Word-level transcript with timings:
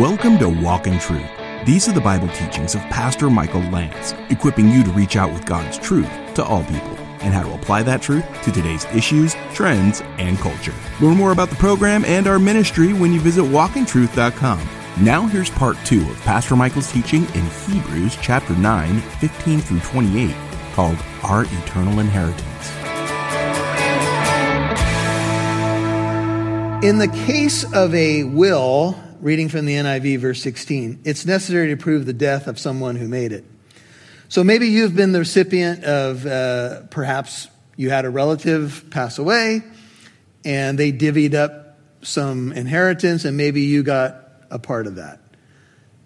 Welcome 0.00 0.38
to 0.38 0.48
Walk 0.48 0.88
in 0.88 0.98
Truth. 0.98 1.30
These 1.64 1.88
are 1.88 1.92
the 1.92 2.00
Bible 2.00 2.26
teachings 2.30 2.74
of 2.74 2.80
Pastor 2.90 3.30
Michael 3.30 3.60
Lantz, 3.60 4.12
equipping 4.28 4.68
you 4.68 4.82
to 4.82 4.90
reach 4.90 5.14
out 5.14 5.32
with 5.32 5.46
God's 5.46 5.78
truth 5.78 6.10
to 6.34 6.44
all 6.44 6.64
people 6.64 6.96
and 7.20 7.32
how 7.32 7.44
to 7.44 7.54
apply 7.54 7.84
that 7.84 8.02
truth 8.02 8.24
to 8.42 8.50
today's 8.50 8.84
issues, 8.86 9.36
trends, 9.52 10.00
and 10.18 10.36
culture. 10.38 10.74
Learn 11.00 11.16
more 11.16 11.30
about 11.30 11.48
the 11.48 11.54
program 11.54 12.04
and 12.06 12.26
our 12.26 12.40
ministry 12.40 12.92
when 12.92 13.12
you 13.12 13.20
visit 13.20 13.42
walkintruth.com. 13.42 14.68
Now 15.00 15.28
here's 15.28 15.50
part 15.50 15.76
two 15.84 16.02
of 16.10 16.20
Pastor 16.22 16.56
Michael's 16.56 16.90
teaching 16.90 17.22
in 17.26 17.46
Hebrews 17.70 18.18
chapter 18.20 18.56
9, 18.56 19.00
15 19.00 19.60
through 19.60 19.78
28, 19.78 20.34
called 20.72 20.98
Our 21.22 21.44
Eternal 21.44 22.00
Inheritance. 22.00 22.72
In 26.84 26.98
the 26.98 27.08
case 27.24 27.62
of 27.72 27.94
a 27.94 28.24
will, 28.24 28.98
reading 29.24 29.48
from 29.48 29.64
the 29.64 29.72
NIV, 29.72 30.18
verse 30.18 30.42
16, 30.42 31.00
it's 31.04 31.24
necessary 31.24 31.68
to 31.68 31.78
prove 31.78 32.04
the 32.04 32.12
death 32.12 32.46
of 32.46 32.58
someone 32.58 32.94
who 32.94 33.08
made 33.08 33.32
it. 33.32 33.42
So 34.28 34.44
maybe 34.44 34.68
you've 34.68 34.94
been 34.94 35.12
the 35.12 35.20
recipient 35.20 35.82
of 35.82 36.26
uh, 36.26 36.82
perhaps 36.90 37.48
you 37.74 37.88
had 37.88 38.04
a 38.04 38.10
relative 38.10 38.84
pass 38.90 39.16
away 39.16 39.62
and 40.44 40.78
they 40.78 40.92
divvied 40.92 41.32
up 41.32 41.78
some 42.02 42.52
inheritance 42.52 43.24
and 43.24 43.34
maybe 43.34 43.62
you 43.62 43.82
got 43.82 44.14
a 44.50 44.58
part 44.58 44.86
of 44.86 44.96
that. 44.96 45.20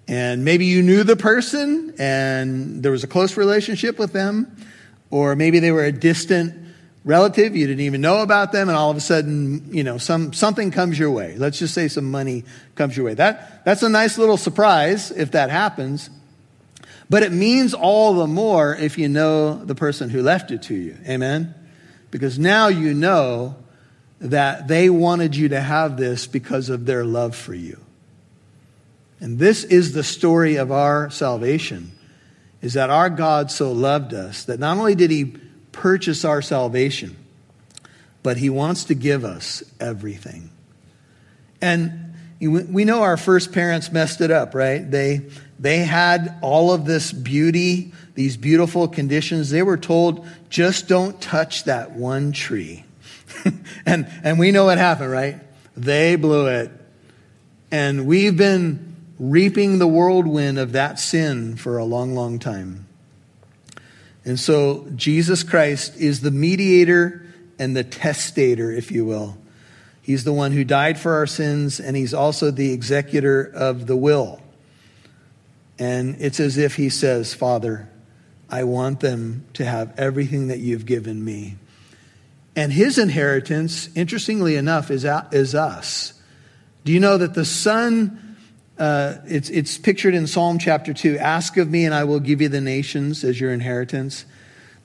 And 0.06 0.44
maybe 0.44 0.66
you 0.66 0.80
knew 0.80 1.02
the 1.02 1.16
person 1.16 1.96
and 1.98 2.84
there 2.84 2.92
was 2.92 3.02
a 3.02 3.08
close 3.08 3.36
relationship 3.36 3.98
with 3.98 4.12
them, 4.12 4.56
or 5.10 5.34
maybe 5.34 5.58
they 5.58 5.72
were 5.72 5.84
a 5.84 5.90
distant 5.90 6.67
relative, 7.08 7.56
you 7.56 7.66
didn't 7.66 7.80
even 7.80 8.02
know 8.02 8.20
about 8.20 8.52
them, 8.52 8.68
and 8.68 8.76
all 8.76 8.90
of 8.90 8.96
a 8.98 9.00
sudden, 9.00 9.74
you 9.74 9.82
know, 9.82 9.96
some, 9.96 10.34
something 10.34 10.70
comes 10.70 10.98
your 10.98 11.10
way. 11.10 11.36
Let's 11.38 11.58
just 11.58 11.72
say 11.72 11.88
some 11.88 12.10
money 12.10 12.44
comes 12.74 12.98
your 12.98 13.06
way. 13.06 13.14
That, 13.14 13.64
that's 13.64 13.82
a 13.82 13.88
nice 13.88 14.18
little 14.18 14.36
surprise 14.36 15.10
if 15.10 15.30
that 15.30 15.48
happens. 15.48 16.10
But 17.08 17.22
it 17.22 17.32
means 17.32 17.72
all 17.72 18.12
the 18.12 18.26
more 18.26 18.76
if 18.76 18.98
you 18.98 19.08
know 19.08 19.54
the 19.64 19.74
person 19.74 20.10
who 20.10 20.20
left 20.20 20.50
it 20.50 20.60
to 20.64 20.74
you. 20.74 20.98
Amen? 21.08 21.54
Because 22.10 22.38
now 22.38 22.68
you 22.68 22.92
know 22.92 23.56
that 24.20 24.68
they 24.68 24.90
wanted 24.90 25.34
you 25.34 25.48
to 25.48 25.60
have 25.62 25.96
this 25.96 26.26
because 26.26 26.68
of 26.68 26.84
their 26.84 27.06
love 27.06 27.34
for 27.34 27.54
you. 27.54 27.80
And 29.18 29.38
this 29.38 29.64
is 29.64 29.94
the 29.94 30.04
story 30.04 30.56
of 30.56 30.70
our 30.70 31.08
salvation 31.08 31.92
is 32.60 32.74
that 32.74 32.90
our 32.90 33.08
God 33.08 33.50
so 33.50 33.72
loved 33.72 34.12
us 34.12 34.44
that 34.44 34.60
not 34.60 34.76
only 34.76 34.94
did 34.94 35.10
he 35.10 35.36
purchase 35.78 36.24
our 36.24 36.42
salvation, 36.42 37.16
but 38.22 38.36
He 38.36 38.50
wants 38.50 38.84
to 38.84 38.94
give 38.94 39.24
us 39.24 39.62
everything. 39.78 40.50
And 41.60 42.14
we 42.40 42.84
know 42.84 43.02
our 43.02 43.16
first 43.16 43.52
parents 43.52 43.90
messed 43.90 44.20
it 44.20 44.30
up, 44.30 44.54
right? 44.54 44.88
They, 44.88 45.22
they 45.58 45.78
had 45.78 46.38
all 46.42 46.72
of 46.72 46.84
this 46.84 47.12
beauty, 47.12 47.92
these 48.14 48.36
beautiful 48.36 48.88
conditions. 48.88 49.50
They 49.50 49.62
were 49.62 49.76
told, 49.76 50.26
just 50.50 50.88
don't 50.88 51.20
touch 51.20 51.64
that 51.64 51.92
one 51.92 52.32
tree. 52.32 52.84
and, 53.86 54.08
and 54.24 54.38
we 54.38 54.50
know 54.50 54.64
what 54.64 54.78
happened, 54.78 55.10
right? 55.10 55.36
They 55.76 56.16
blew 56.16 56.48
it. 56.48 56.72
And 57.70 58.06
we've 58.06 58.36
been 58.36 58.96
reaping 59.18 59.78
the 59.78 59.86
whirlwind 59.86 60.58
of 60.58 60.72
that 60.72 60.98
sin 60.98 61.56
for 61.56 61.78
a 61.78 61.84
long, 61.84 62.14
long 62.14 62.40
time. 62.40 62.87
And 64.28 64.38
so 64.38 64.86
Jesus 64.94 65.42
Christ 65.42 65.96
is 65.96 66.20
the 66.20 66.30
mediator 66.30 67.24
and 67.58 67.74
the 67.74 67.82
testator, 67.82 68.70
if 68.70 68.90
you 68.90 69.04
will. 69.04 69.38
He's 70.02 70.24
the 70.24 70.32
one 70.32 70.52
who 70.52 70.64
died 70.64 70.98
for 70.98 71.14
our 71.14 71.26
sins, 71.26 71.80
and 71.80 71.96
he's 71.96 72.14
also 72.14 72.50
the 72.50 72.72
executor 72.72 73.42
of 73.42 73.86
the 73.86 73.96
will. 73.96 74.40
And 75.78 76.16
it's 76.20 76.40
as 76.40 76.58
if 76.58 76.76
he 76.76 76.88
says, 76.88 77.34
Father, 77.34 77.88
I 78.50 78.64
want 78.64 79.00
them 79.00 79.46
to 79.54 79.64
have 79.64 79.98
everything 79.98 80.48
that 80.48 80.58
you've 80.58 80.86
given 80.86 81.24
me. 81.24 81.56
And 82.56 82.72
his 82.72 82.98
inheritance, 82.98 83.88
interestingly 83.94 84.56
enough, 84.56 84.90
is, 84.90 85.06
is 85.32 85.54
us. 85.54 86.14
Do 86.84 86.92
you 86.92 87.00
know 87.00 87.18
that 87.18 87.34
the 87.34 87.44
Son 87.44 88.27
uh, 88.78 89.18
it's, 89.26 89.50
it's 89.50 89.76
pictured 89.76 90.14
in 90.14 90.26
Psalm 90.26 90.58
chapter 90.58 90.94
2 90.94 91.18
Ask 91.18 91.56
of 91.56 91.70
me, 91.70 91.84
and 91.84 91.94
I 91.94 92.04
will 92.04 92.20
give 92.20 92.40
you 92.40 92.48
the 92.48 92.60
nations 92.60 93.24
as 93.24 93.40
your 93.40 93.52
inheritance. 93.52 94.24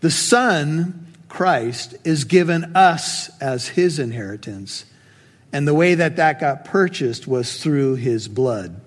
The 0.01 0.11
Son, 0.11 1.07
Christ, 1.29 1.95
is 2.03 2.23
given 2.23 2.75
us 2.75 3.29
as 3.39 3.67
his 3.69 3.99
inheritance. 3.99 4.85
And 5.51 5.67
the 5.67 5.73
way 5.73 5.95
that 5.95 6.15
that 6.15 6.39
got 6.39 6.65
purchased 6.65 7.27
was 7.27 7.61
through 7.61 7.95
his 7.95 8.27
blood. 8.27 8.81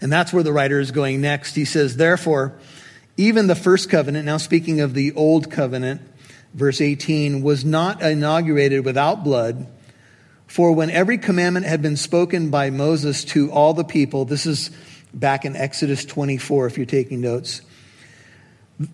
And 0.00 0.12
that's 0.12 0.32
where 0.32 0.42
the 0.42 0.52
writer 0.52 0.80
is 0.80 0.90
going 0.90 1.20
next. 1.20 1.54
He 1.54 1.64
says, 1.64 1.96
Therefore, 1.96 2.54
even 3.16 3.46
the 3.46 3.54
first 3.54 3.90
covenant, 3.90 4.26
now 4.26 4.38
speaking 4.38 4.80
of 4.80 4.94
the 4.94 5.12
old 5.12 5.50
covenant, 5.50 6.00
verse 6.54 6.80
18, 6.80 7.42
was 7.42 7.64
not 7.64 8.02
inaugurated 8.02 8.84
without 8.84 9.22
blood. 9.22 9.66
For 10.50 10.72
when 10.72 10.90
every 10.90 11.16
commandment 11.16 11.64
had 11.64 11.80
been 11.80 11.96
spoken 11.96 12.50
by 12.50 12.70
Moses 12.70 13.22
to 13.26 13.52
all 13.52 13.72
the 13.72 13.84
people, 13.84 14.24
this 14.24 14.46
is 14.46 14.72
back 15.14 15.44
in 15.44 15.54
Exodus 15.54 16.04
24, 16.04 16.66
if 16.66 16.76
you're 16.76 16.86
taking 16.86 17.20
notes, 17.20 17.62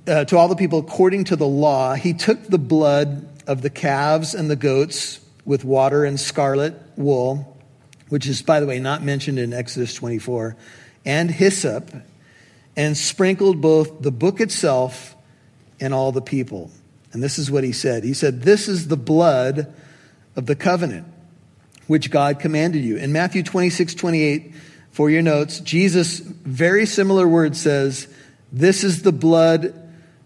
uh, 0.07 0.27
to 0.27 0.37
all 0.37 0.49
the 0.49 0.55
people 0.55 0.81
according 0.81 1.25
to 1.25 1.37
the 1.37 1.47
law, 1.47 1.95
he 1.95 2.13
took 2.13 2.47
the 2.47 2.59
blood 2.59 3.27
of 3.47 3.63
the 3.63 3.71
calves 3.71 4.35
and 4.35 4.51
the 4.51 4.57
goats 4.57 5.19
with 5.47 5.65
water 5.65 6.05
and 6.05 6.21
scarlet 6.21 6.75
wool, 6.95 7.57
which 8.11 8.27
is, 8.27 8.43
by 8.43 8.61
the 8.61 8.67
way, 8.67 8.79
not 8.79 9.03
mentioned 9.03 9.39
in 9.39 9.55
Exodus 9.55 9.95
24, 9.95 10.55
and 11.07 11.31
hyssop, 11.31 11.91
and 12.77 12.99
sprinkled 12.99 13.63
both 13.63 14.03
the 14.03 14.13
book 14.13 14.43
itself 14.43 15.17
and 15.81 15.95
all 15.95 16.13
the 16.13 16.21
people. 16.21 16.71
And 17.15 17.23
this 17.23 17.39
is 17.39 17.51
what 17.51 17.65
he 17.65 17.73
said 17.73 18.05
He 18.05 18.13
said, 18.13 18.43
This 18.43 18.69
is 18.69 18.89
the 18.89 18.99
blood 18.99 19.73
of 20.37 20.45
the 20.45 20.55
covenant 20.55 21.15
which 21.87 22.11
God 22.11 22.41
commanded 22.41 22.85
you. 22.85 22.97
In 22.97 23.13
Matthew 23.13 23.43
26, 23.43 23.95
28, 23.95 24.53
for 24.91 25.11
your 25.11 25.23
notes, 25.23 25.61
Jesus, 25.61 26.21
very 26.21 26.87
similar 26.87 27.29
word 27.29 27.57
says, 27.57 28.09
This 28.53 28.83
is 28.83 29.03
the 29.03 29.13
blood, 29.13 29.75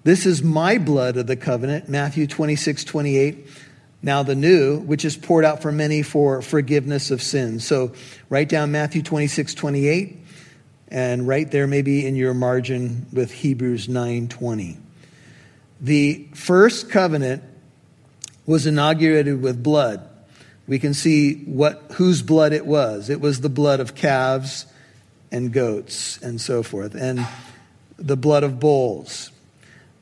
this 0.04 0.26
is 0.26 0.43
my 0.43 0.78
blood 0.78 1.16
of 1.16 1.26
the 1.26 1.37
covenant. 1.37 1.88
Matthew 1.88 2.26
26, 2.26 2.84
28. 2.84 3.47
Now 4.03 4.22
the 4.22 4.34
new, 4.34 4.78
which 4.78 5.04
is 5.04 5.16
poured 5.16 5.44
out 5.44 5.60
for 5.60 5.71
many 5.71 6.03
for 6.03 6.41
forgiveness 6.41 7.10
of 7.10 7.21
sins. 7.21 7.66
So 7.66 7.92
write 8.31 8.48
down 8.48 8.72
Matthew 8.72 9.03
26, 9.03 9.54
28, 9.54 10.19
and 10.88 11.28
right 11.28 11.50
there 11.50 11.66
maybe 11.66 12.06
in 12.06 12.16
your 12.16 12.32
margin 12.32 13.06
with 13.12 13.31
Hebrews 13.31 13.88
9, 13.88 14.28
20. 14.28 14.78
The 15.82 16.28
first 16.34 16.91
covenant 16.91 17.42
was 18.47 18.66
inaugurated 18.66 19.42
with 19.42 19.62
blood 19.62 20.09
we 20.71 20.79
can 20.79 20.95
see 20.95 21.35
what, 21.47 21.83
whose 21.95 22.23
blood 22.23 22.53
it 22.53 22.65
was. 22.65 23.11
It 23.11 23.21
was 23.21 23.41
the 23.41 23.49
blood 23.49 23.81
of 23.81 23.97
calves 23.97 24.67
and 25.33 25.53
goats 25.53 26.17
and 26.23 26.41
so 26.41 26.63
forth, 26.63 26.95
and 26.95 27.27
the 27.97 28.17
blood 28.17 28.45
of 28.45 28.61
bulls. 28.61 29.33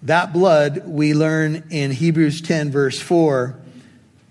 That 0.03 0.35
blood, 0.35 0.87
we 0.87 1.15
learn 1.15 1.65
in 1.71 1.91
Hebrews 1.91 2.43
10, 2.43 2.71
verse 2.71 3.01
4, 3.01 3.59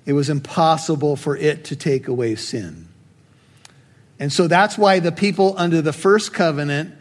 it 0.06 0.14
was 0.14 0.30
impossible 0.30 1.16
for 1.16 1.36
it 1.36 1.66
to 1.66 1.76
take 1.76 2.08
away 2.08 2.36
sin. 2.36 2.88
And 4.20 4.32
so 4.32 4.48
that's 4.48 4.78
why 4.78 5.00
the 5.00 5.12
people 5.12 5.56
under 5.58 5.82
the 5.82 5.92
first 5.92 6.36
covenant 6.36 6.94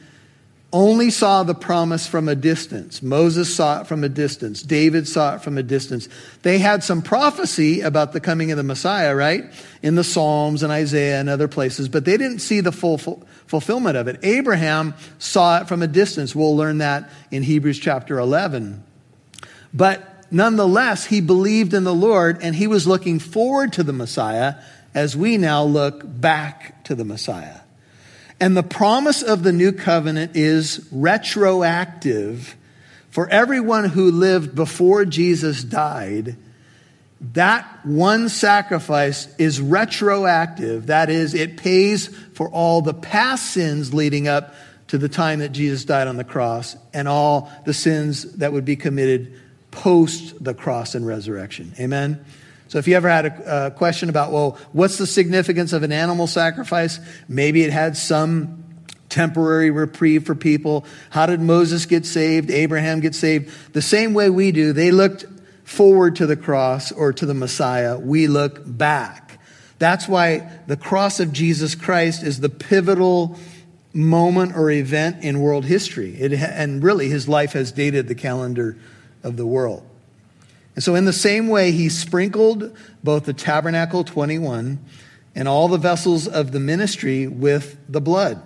only 0.77 1.09
saw 1.09 1.43
the 1.43 1.55
promise 1.55 2.07
from 2.07 2.29
a 2.29 2.35
distance. 2.35 3.03
Moses 3.03 3.55
saw 3.55 3.81
it 3.81 3.87
from 3.87 4.05
a 4.05 4.11
distance. 4.11 4.61
David 4.61 5.09
saw 5.09 5.37
it 5.37 5.43
from 5.43 5.57
a 5.57 5.63
distance. 5.63 6.07
They 6.43 6.59
had 6.59 6.85
some 6.85 7.01
prophecy 7.01 7.81
about 7.81 8.13
the 8.13 8.21
coming 8.21 8.51
of 8.51 8.59
the 8.59 8.63
Messiah, 8.63 9.15
right? 9.15 9.45
In 9.83 9.95
the 9.95 10.05
Psalms 10.05 10.63
and 10.63 10.71
Isaiah 10.71 11.19
and 11.19 11.31
other 11.31 11.49
places, 11.49 11.89
but 11.89 12.05
they 12.05 12.19
didn't 12.19 12.41
see 12.41 12.61
the 12.61 12.73
full, 12.73 12.99
fulfillment 13.47 13.97
of 13.97 14.07
it. 14.07 14.21
Abraham 14.23 14.93
saw 15.19 15.63
it 15.63 15.69
from 15.69 15.81
a 15.81 15.87
distance. 15.87 16.35
We'll 16.35 16.57
learn 16.57 16.79
that 16.79 17.09
in 17.31 17.43
Hebrews 17.43 17.79
chapter 17.79 18.19
11. 18.19 18.85
But 19.73 20.31
nonetheless, 20.31 21.07
he 21.07 21.23
believed 21.23 21.73
in 21.73 21.85
the 21.85 21.95
Lord 21.95 22.43
and 22.43 22.55
he 22.55 22.67
was 22.67 22.87
looking 22.87 23.19
forward 23.19 23.73
to 23.75 23.83
the 23.83 23.95
Messiah 23.95 24.57
as 24.95 25.17
we 25.17 25.39
now 25.39 25.65
look 25.65 26.03
back 26.05 26.85
to 26.85 26.95
the 26.95 27.05
Messiah. 27.05 27.61
And 28.41 28.57
the 28.57 28.63
promise 28.63 29.23
of 29.23 29.43
the 29.43 29.53
new 29.53 29.73
covenant 29.73 30.37
is 30.37 30.87
retroactive 30.93 32.57
for 33.11 33.29
everyone 33.29 33.89
who 33.89 34.11
lived 34.11 34.55
before 34.55 35.07
Jesus 35.07 35.65
died. 35.65 36.37
That 37.33 37.65
one 37.85 38.29
sacrifice 38.29 39.35
is 39.39 39.59
retroactive. 39.59 40.89
That 40.89 41.09
is, 41.09 41.33
it 41.33 41.57
pays 41.57 42.09
for 42.35 42.51
all 42.51 42.83
the 42.83 42.93
past 42.93 43.53
sins 43.53 43.95
leading 43.95 44.29
up 44.29 44.55
to 44.89 44.99
the 44.99 45.09
time 45.09 45.39
that 45.39 45.53
Jesus 45.53 45.85
died 45.85 46.09
on 46.09 46.17
the 46.17 46.25
cross 46.25 46.77
and 46.93 47.09
all 47.09 47.51
the 47.65 47.73
sins 47.73 48.35
that 48.35 48.53
would 48.53 48.67
be 48.67 48.77
committed 48.77 49.33
post 49.71 50.43
the 50.43 50.55
cross 50.55 50.95
and 50.95 51.07
resurrection. 51.07 51.73
Amen? 51.81 52.25
So 52.69 52.79
if 52.79 52.89
you 52.89 52.97
ever 52.97 53.09
had 53.09 53.27
a, 53.27 53.67
a, 53.67 53.71
question 53.71 54.09
about, 54.09 54.33
well, 54.33 54.59
what's 54.73 54.99
the 54.99 55.07
significance 55.07 55.73
of 55.73 55.83
an 55.83 55.93
animal 55.93 56.27
sacrifice? 56.27 56.99
Maybe 57.29 57.63
it 57.63 57.73
had 57.73 57.97
some 57.97 58.65
temporary 59.09 59.71
reprieve 59.71 60.27
for 60.27 60.35
people. 60.35 60.85
How 61.11 61.27
did 61.27 61.41
Moses 61.41 61.87
get 61.87 62.05
saved? 62.05 62.51
Abraham 62.51 63.01
get 63.01 63.15
saved? 63.15 63.53
The 63.73 63.83
same 63.83 64.15
way 64.15 64.31
we 64.31 64.53
do. 64.53 64.73
They 64.73 64.91
looked 64.91 65.27
forward 65.65 66.17
to 66.17 66.27
the 66.27 66.37
cross 66.37 66.93
or 66.93 67.13
to 67.13 67.27
the 67.27 67.35
Messiah. 67.35 67.99
We 67.99 68.27
look 68.27 68.61
back. 68.65 69.39
That's 69.79 70.09
why 70.09 70.51
the 70.67 70.77
cross 70.77 71.21
of 71.21 71.33
Jesus 71.33 71.75
Christ 71.75 72.23
is 72.23 72.41
the 72.41 72.49
pivotal 72.49 73.39
moment 73.93 74.57
or 74.57 74.71
event 74.71 75.23
in 75.23 75.41
world 75.41 75.65
history. 75.65 76.15
It, 76.15 76.33
and 76.33 76.83
really, 76.83 77.09
his 77.09 77.29
life 77.29 77.53
has 77.53 77.73
dated 77.73 78.09
the 78.09 78.15
calendar 78.15 78.77
of 79.23 79.37
the 79.37 79.47
world. 79.47 79.83
And 80.77 80.85
so, 80.85 80.95
in 80.95 81.07
the 81.07 81.13
same 81.13 81.49
way, 81.49 81.73
he 81.73 81.89
sprinkled 81.89 82.77
both 83.03 83.25
the 83.25 83.33
tabernacle 83.33 84.05
21 84.05 84.79
and 85.35 85.49
all 85.49 85.69
the 85.69 85.79
vessels 85.79 86.29
of 86.29 86.53
the 86.53 86.61
ministry 86.61 87.27
with 87.27 87.79
the 87.89 88.01
blood. 88.01 88.41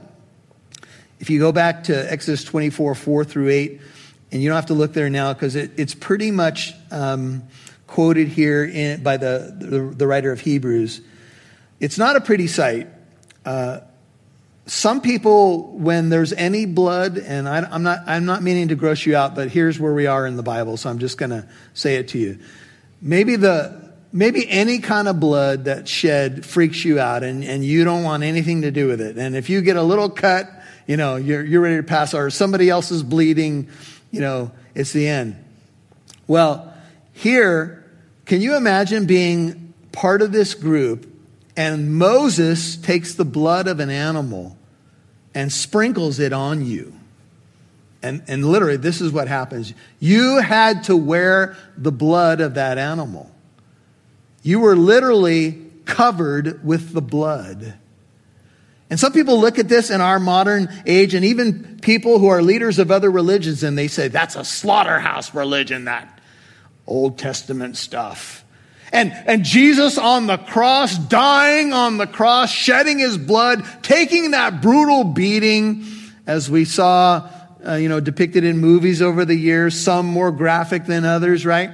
If 1.18 1.28
you 1.28 1.38
go 1.38 1.52
back 1.52 1.84
to 1.84 2.12
Exodus 2.12 2.44
24, 2.44 2.94
4 2.94 3.24
through 3.24 3.50
8, 3.50 3.80
and 4.32 4.40
you 4.40 4.48
don't 4.48 4.54
have 4.54 4.66
to 4.66 4.74
look 4.74 4.92
there 4.92 5.10
now 5.10 5.32
because 5.32 5.56
it, 5.56 5.72
it's 5.76 5.94
pretty 5.94 6.30
much 6.30 6.72
um, 6.90 7.42
quoted 7.86 8.28
here 8.28 8.64
in, 8.64 9.02
by 9.02 9.16
the, 9.16 9.54
the, 9.58 9.80
the, 9.80 10.06
writer 10.06 10.30
of 10.30 10.40
Hebrews. 10.40 11.00
It's 11.80 11.98
not 11.98 12.14
a 12.14 12.20
pretty 12.20 12.46
sight. 12.46 12.88
Uh, 13.44 13.80
some 14.70 15.00
people, 15.00 15.66
when 15.78 16.10
there's 16.10 16.32
any 16.32 16.64
blood, 16.64 17.18
and 17.18 17.48
I, 17.48 17.74
am 17.74 17.82
not, 17.82 18.04
I'm 18.06 18.24
not 18.24 18.40
meaning 18.40 18.68
to 18.68 18.76
gross 18.76 19.04
you 19.04 19.16
out, 19.16 19.34
but 19.34 19.48
here's 19.48 19.80
where 19.80 19.92
we 19.92 20.06
are 20.06 20.24
in 20.28 20.36
the 20.36 20.44
Bible, 20.44 20.76
so 20.76 20.88
I'm 20.88 21.00
just 21.00 21.18
going 21.18 21.30
to 21.30 21.48
say 21.74 21.96
it 21.96 22.06
to 22.10 22.18
you. 22.18 22.38
Maybe 23.02 23.34
the, 23.34 23.92
maybe 24.12 24.48
any 24.48 24.78
kind 24.78 25.08
of 25.08 25.18
blood 25.18 25.64
that 25.64 25.88
shed 25.88 26.46
freaks 26.46 26.84
you 26.84 27.00
out 27.00 27.24
and, 27.24 27.42
and 27.42 27.64
you 27.64 27.82
don't 27.82 28.04
want 28.04 28.22
anything 28.22 28.62
to 28.62 28.70
do 28.70 28.86
with 28.86 29.00
it. 29.00 29.18
And 29.18 29.34
if 29.34 29.50
you 29.50 29.60
get 29.60 29.74
a 29.74 29.82
little 29.82 30.08
cut, 30.08 30.48
you 30.86 30.96
know, 30.96 31.16
you're, 31.16 31.44
you're 31.44 31.62
ready 31.62 31.78
to 31.78 31.82
pass, 31.82 32.14
or 32.14 32.30
somebody 32.30 32.70
else 32.70 32.92
is 32.92 33.02
bleeding, 33.02 33.68
you 34.12 34.20
know, 34.20 34.52
it's 34.76 34.92
the 34.92 35.08
end. 35.08 35.44
Well, 36.28 36.72
here, 37.12 37.90
can 38.24 38.40
you 38.40 38.56
imagine 38.56 39.06
being 39.06 39.74
part 39.90 40.22
of 40.22 40.30
this 40.30 40.54
group 40.54 41.12
and 41.56 41.92
Moses 41.92 42.76
takes 42.76 43.16
the 43.16 43.24
blood 43.24 43.66
of 43.66 43.80
an 43.80 43.90
animal 43.90 44.56
and 45.34 45.52
sprinkles 45.52 46.18
it 46.18 46.32
on 46.32 46.64
you. 46.64 46.94
And, 48.02 48.22
and 48.28 48.44
literally, 48.44 48.78
this 48.78 49.00
is 49.00 49.12
what 49.12 49.28
happens. 49.28 49.74
You 49.98 50.38
had 50.38 50.84
to 50.84 50.96
wear 50.96 51.56
the 51.76 51.92
blood 51.92 52.40
of 52.40 52.54
that 52.54 52.78
animal. 52.78 53.30
You 54.42 54.60
were 54.60 54.76
literally 54.76 55.60
covered 55.84 56.64
with 56.64 56.92
the 56.92 57.02
blood. 57.02 57.74
And 58.88 58.98
some 58.98 59.12
people 59.12 59.38
look 59.38 59.58
at 59.58 59.68
this 59.68 59.90
in 59.90 60.00
our 60.00 60.18
modern 60.18 60.68
age, 60.86 61.14
and 61.14 61.24
even 61.24 61.78
people 61.80 62.18
who 62.18 62.28
are 62.28 62.42
leaders 62.42 62.78
of 62.78 62.90
other 62.90 63.10
religions, 63.10 63.62
and 63.62 63.76
they 63.76 63.86
say, 63.86 64.08
that's 64.08 64.34
a 64.34 64.44
slaughterhouse 64.44 65.34
religion, 65.34 65.84
that 65.84 66.20
Old 66.86 67.18
Testament 67.18 67.76
stuff. 67.76 68.44
And, 68.92 69.12
and 69.26 69.44
Jesus 69.44 69.98
on 69.98 70.26
the 70.26 70.36
cross, 70.36 70.98
dying 70.98 71.72
on 71.72 71.96
the 71.96 72.06
cross, 72.06 72.50
shedding 72.50 72.98
his 72.98 73.16
blood, 73.16 73.64
taking 73.82 74.32
that 74.32 74.60
brutal 74.60 75.04
beating, 75.04 75.84
as 76.26 76.50
we 76.50 76.64
saw, 76.64 77.28
uh, 77.66 77.74
you 77.74 77.88
know, 77.88 78.00
depicted 78.00 78.42
in 78.42 78.58
movies 78.58 79.00
over 79.00 79.24
the 79.24 79.34
years, 79.34 79.78
some 79.78 80.06
more 80.06 80.32
graphic 80.32 80.86
than 80.86 81.04
others, 81.04 81.46
right? 81.46 81.70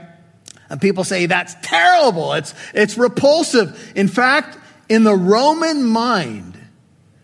And 0.69 0.81
people 0.81 1.05
say 1.05 1.27
that's 1.27 1.55
terrible. 1.63 2.35
It's, 2.35 2.55
it's 2.75 2.99
repulsive. 2.99 3.93
In 3.95 4.09
fact, 4.09 4.59
in 4.89 5.05
the 5.05 5.15
Roman 5.15 5.85
mind, 5.85 6.59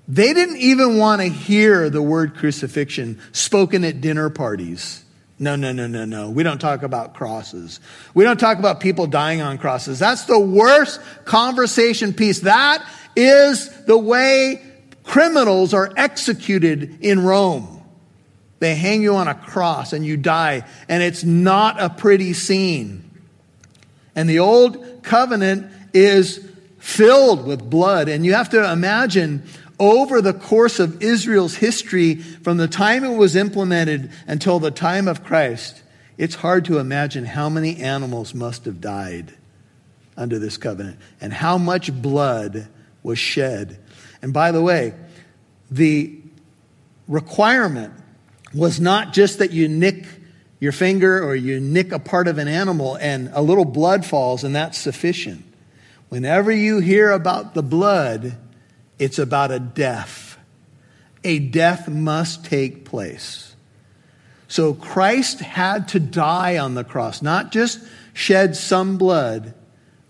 they 0.09 0.33
didn't 0.33 0.59
even 0.59 0.99
want 0.99 1.23
to 1.23 1.29
hear 1.29 1.91
the 1.91 2.03
word 2.03 2.35
crucifixion 2.37 3.21
spoken 3.33 3.85
at 3.85 4.00
dinner 4.00 4.31
parties. 4.31 5.01
No, 5.43 5.56
no, 5.56 5.73
no, 5.73 5.89
no, 5.89 6.05
no. 6.05 6.31
We 6.31 6.44
don't 6.44 6.61
talk 6.61 6.85
about 6.85 7.15
crosses. 7.15 7.81
We 8.15 8.23
don't 8.23 8.39
talk 8.39 8.61
about 8.61 8.79
people 8.79 9.09
dying 9.09 9.43
on 9.43 9.59
crosses. 9.59 9.99
That's 9.99 10.27
the 10.27 10.39
worst 10.39 11.00
conversation 11.25 12.12
piece. 12.12 12.43
That 12.43 12.89
is 13.17 13.69
the 13.87 13.99
way 13.99 14.62
criminals 15.03 15.75
are 15.75 15.93
executed 15.97 16.99
in 17.00 17.25
Rome. 17.25 17.83
They 18.61 18.77
hang 18.77 19.03
you 19.03 19.17
on 19.17 19.27
a 19.27 19.35
cross 19.35 19.93
and 19.93 20.06
you 20.06 20.17
die, 20.17 20.62
and 20.89 21.03
it's 21.03 21.25
not 21.25 21.83
a 21.83 21.91
pretty 21.91 22.35
scene. 22.35 23.11
And 24.15 24.31
the 24.31 24.38
old 24.38 25.03
covenant 25.03 25.73
is 25.93 26.49
filled 26.79 27.49
with 27.49 27.69
blood. 27.69 28.09
And 28.09 28.25
you 28.25 28.35
have 28.35 28.50
to 28.50 28.73
imagine 28.73 29.43
over 29.79 30.21
the 30.21 30.35
course 30.35 30.79
of 30.79 31.03
Israel's 31.03 31.55
history, 31.55 32.17
from 32.17 32.57
the 32.57 32.69
time 32.69 33.05
it 33.05 33.17
was 33.17 33.37
implemented 33.37 34.11
until 34.27 34.59
the 34.59 34.71
time 34.71 35.09
of 35.09 35.25
Christ, 35.25 35.83
it's 36.19 36.35
hard 36.35 36.65
to 36.67 36.79
imagine 36.79 37.25
how 37.25 37.49
many 37.49 37.79
animals 37.79 38.35
must 38.35 38.65
have 38.67 38.81
died 38.81 39.35
under 40.17 40.39
this 40.39 40.57
covenant 40.57 40.99
and 41.21 41.33
how 41.33 41.59
much 41.59 41.93
blood 41.93 42.69
was 43.03 43.19
shed. 43.19 43.79
And 44.21 44.33
by 44.33 44.53
the 44.53 44.63
way, 44.63 44.95
the 45.71 46.19
requirement 47.09 47.95
was 48.55 48.81
not 48.81 49.13
just 49.13 49.39
that 49.39 49.51
you 49.51 49.69
nick 49.69 50.07
your 50.61 50.73
finger 50.73 51.25
or 51.25 51.35
you 51.35 51.59
nick 51.59 51.91
a 51.93 51.99
part 51.99 52.29
of 52.29 52.39
an 52.39 52.47
animal 52.47 52.97
and 52.97 53.31
a 53.33 53.43
little 53.43 53.65
blood 53.65 54.05
falls 54.05 54.45
and 54.45 54.55
that's 54.55 54.79
sufficient. 54.79 55.45
Whenever 56.09 56.53
you 56.53 56.79
hear 56.79 57.11
about 57.11 57.55
the 57.55 57.63
blood, 57.63 58.37
it's 59.02 59.19
about 59.19 59.50
a 59.50 59.58
death. 59.58 60.38
A 61.25 61.40
death 61.40 61.88
must 61.88 62.44
take 62.44 62.84
place. 62.84 63.56
So 64.46 64.75
Christ 64.75 65.40
had 65.40 65.88
to 65.88 65.99
die 65.99 66.58
on 66.58 66.75
the 66.75 66.84
cross, 66.84 67.20
not 67.20 67.50
just 67.50 67.81
shed 68.12 68.54
some 68.54 68.99
blood, 68.99 69.54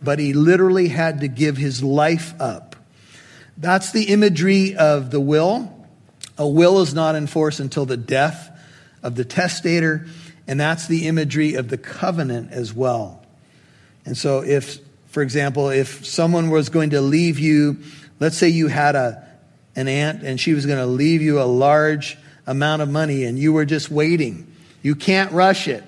but 0.02 0.18
he 0.18 0.34
literally 0.34 0.88
had 0.88 1.20
to 1.20 1.28
give 1.28 1.56
his 1.56 1.82
life 1.82 2.34
up. 2.38 2.76
That's 3.56 3.92
the 3.92 4.04
imagery 4.04 4.76
of 4.76 5.10
the 5.10 5.20
will. 5.20 5.86
A 6.36 6.46
will 6.46 6.80
is 6.80 6.92
not 6.92 7.14
enforced 7.14 7.60
until 7.60 7.86
the 7.86 7.96
death 7.96 8.50
of 9.02 9.14
the 9.14 9.24
testator, 9.24 10.06
and 10.46 10.60
that's 10.60 10.86
the 10.86 11.06
imagery 11.06 11.54
of 11.54 11.68
the 11.68 11.78
covenant 11.78 12.52
as 12.52 12.74
well. 12.74 13.24
And 14.04 14.18
so, 14.18 14.42
if, 14.42 14.80
for 15.06 15.22
example, 15.22 15.70
if 15.70 16.04
someone 16.04 16.50
was 16.50 16.68
going 16.68 16.90
to 16.90 17.00
leave 17.00 17.38
you 17.38 17.78
Let's 18.22 18.36
say 18.36 18.50
you 18.50 18.68
had 18.68 18.94
a, 18.94 19.26
an 19.74 19.88
aunt 19.88 20.22
and 20.22 20.38
she 20.38 20.54
was 20.54 20.64
going 20.64 20.78
to 20.78 20.86
leave 20.86 21.22
you 21.22 21.42
a 21.42 21.42
large 21.42 22.16
amount 22.46 22.80
of 22.80 22.88
money 22.88 23.24
and 23.24 23.36
you 23.36 23.52
were 23.52 23.64
just 23.64 23.90
waiting. 23.90 24.46
You 24.80 24.94
can't 24.94 25.32
rush 25.32 25.66
it. 25.66 25.82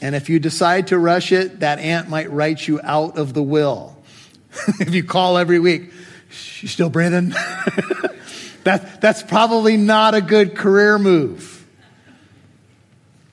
And 0.00 0.16
if 0.16 0.28
you 0.28 0.40
decide 0.40 0.88
to 0.88 0.98
rush 0.98 1.30
it, 1.30 1.60
that 1.60 1.78
aunt 1.78 2.08
might 2.08 2.32
write 2.32 2.66
you 2.66 2.80
out 2.82 3.16
of 3.16 3.32
the 3.32 3.44
will. 3.44 3.96
if 4.80 4.92
you 4.92 5.04
call 5.04 5.38
every 5.38 5.60
week, 5.60 5.92
she's 6.30 6.72
still 6.72 6.90
breathing. 6.90 7.28
that, 8.64 9.00
that's 9.00 9.22
probably 9.22 9.76
not 9.76 10.16
a 10.16 10.20
good 10.20 10.56
career 10.56 10.98
move. 10.98 11.64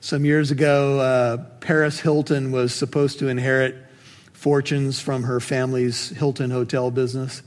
Some 0.00 0.24
years 0.24 0.52
ago, 0.52 1.00
uh, 1.00 1.36
Paris 1.58 1.98
Hilton 1.98 2.52
was 2.52 2.72
supposed 2.72 3.18
to 3.18 3.26
inherit 3.26 3.74
fortunes 4.34 5.00
from 5.00 5.24
her 5.24 5.40
family's 5.40 6.10
Hilton 6.10 6.52
hotel 6.52 6.92
business. 6.92 7.42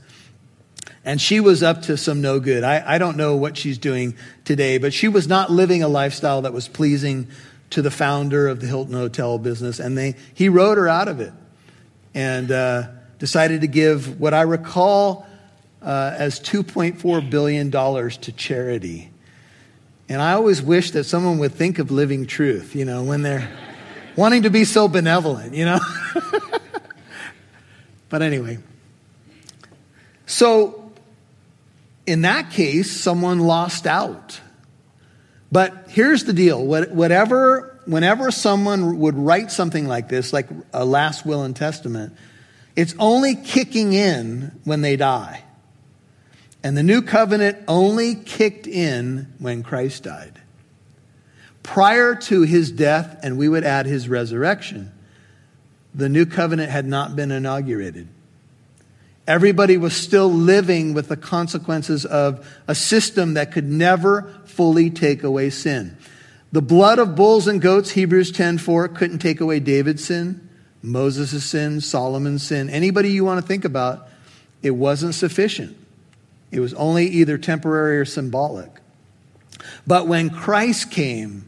And 1.04 1.20
she 1.20 1.40
was 1.40 1.62
up 1.62 1.82
to 1.82 1.96
some 1.96 2.20
no 2.20 2.40
good. 2.40 2.64
I, 2.64 2.94
I 2.94 2.98
don't 2.98 3.16
know 3.16 3.36
what 3.36 3.56
she's 3.56 3.78
doing 3.78 4.14
today, 4.44 4.78
but 4.78 4.92
she 4.92 5.08
was 5.08 5.26
not 5.26 5.50
living 5.50 5.82
a 5.82 5.88
lifestyle 5.88 6.42
that 6.42 6.52
was 6.52 6.68
pleasing 6.68 7.28
to 7.70 7.82
the 7.82 7.90
founder 7.90 8.48
of 8.48 8.60
the 8.60 8.66
Hilton 8.66 8.94
Hotel 8.94 9.38
business. 9.38 9.78
And 9.78 9.96
they, 9.96 10.16
he 10.34 10.48
wrote 10.48 10.78
her 10.78 10.88
out 10.88 11.08
of 11.08 11.20
it 11.20 11.32
and 12.14 12.50
uh, 12.50 12.88
decided 13.18 13.60
to 13.60 13.66
give 13.66 14.20
what 14.20 14.34
I 14.34 14.42
recall 14.42 15.26
uh, 15.82 16.14
as 16.16 16.40
$2.4 16.40 17.30
billion 17.30 17.70
to 17.70 18.32
charity. 18.32 19.10
And 20.08 20.22
I 20.22 20.32
always 20.32 20.62
wish 20.62 20.92
that 20.92 21.04
someone 21.04 21.38
would 21.38 21.52
think 21.52 21.78
of 21.78 21.90
living 21.90 22.26
truth, 22.26 22.74
you 22.74 22.84
know, 22.84 23.04
when 23.04 23.22
they're 23.22 23.48
wanting 24.16 24.42
to 24.42 24.50
be 24.50 24.64
so 24.64 24.88
benevolent, 24.88 25.54
you 25.54 25.66
know? 25.66 25.78
but 28.08 28.22
anyway. 28.22 28.58
So 30.26 30.87
in 32.08 32.22
that 32.22 32.50
case, 32.50 32.90
someone 32.90 33.38
lost 33.40 33.86
out. 33.86 34.40
But 35.52 35.84
here's 35.88 36.24
the 36.24 36.32
deal 36.32 36.64
whatever, 36.64 37.78
whenever 37.84 38.30
someone 38.30 38.98
would 38.98 39.14
write 39.14 39.50
something 39.50 39.86
like 39.86 40.08
this, 40.08 40.32
like 40.32 40.48
a 40.72 40.86
last 40.86 41.26
will 41.26 41.42
and 41.42 41.54
testament, 41.54 42.16
it's 42.74 42.94
only 42.98 43.34
kicking 43.34 43.92
in 43.92 44.58
when 44.64 44.80
they 44.80 44.96
die. 44.96 45.44
And 46.62 46.76
the 46.76 46.82
new 46.82 47.02
covenant 47.02 47.58
only 47.68 48.14
kicked 48.14 48.66
in 48.66 49.32
when 49.38 49.62
Christ 49.62 50.04
died. 50.04 50.40
Prior 51.62 52.14
to 52.14 52.42
his 52.42 52.72
death, 52.72 53.20
and 53.22 53.36
we 53.36 53.50
would 53.50 53.64
add 53.64 53.84
his 53.84 54.08
resurrection, 54.08 54.92
the 55.94 56.08
new 56.08 56.24
covenant 56.24 56.70
had 56.70 56.86
not 56.86 57.16
been 57.16 57.30
inaugurated. 57.30 58.08
Everybody 59.28 59.76
was 59.76 59.94
still 59.94 60.32
living 60.32 60.94
with 60.94 61.08
the 61.08 61.16
consequences 61.16 62.06
of 62.06 62.48
a 62.66 62.74
system 62.74 63.34
that 63.34 63.52
could 63.52 63.66
never 63.66 64.22
fully 64.46 64.88
take 64.88 65.22
away 65.22 65.50
sin. 65.50 65.98
The 66.50 66.62
blood 66.62 66.98
of 66.98 67.14
bulls 67.14 67.46
and 67.46 67.60
goats, 67.60 67.90
Hebrews 67.90 68.32
10:4, 68.32 68.88
couldn't 68.88 69.18
take 69.18 69.42
away 69.42 69.60
David's 69.60 70.02
sin, 70.02 70.40
Moses' 70.82 71.44
sin, 71.44 71.82
Solomon's 71.82 72.42
sin, 72.42 72.70
anybody 72.70 73.10
you 73.10 73.22
want 73.22 73.38
to 73.38 73.46
think 73.46 73.66
about, 73.66 74.08
it 74.62 74.70
wasn't 74.70 75.14
sufficient. 75.14 75.76
It 76.50 76.60
was 76.60 76.72
only 76.72 77.06
either 77.06 77.36
temporary 77.36 77.98
or 77.98 78.06
symbolic. 78.06 78.70
But 79.86 80.08
when 80.08 80.30
Christ 80.30 80.90
came 80.90 81.44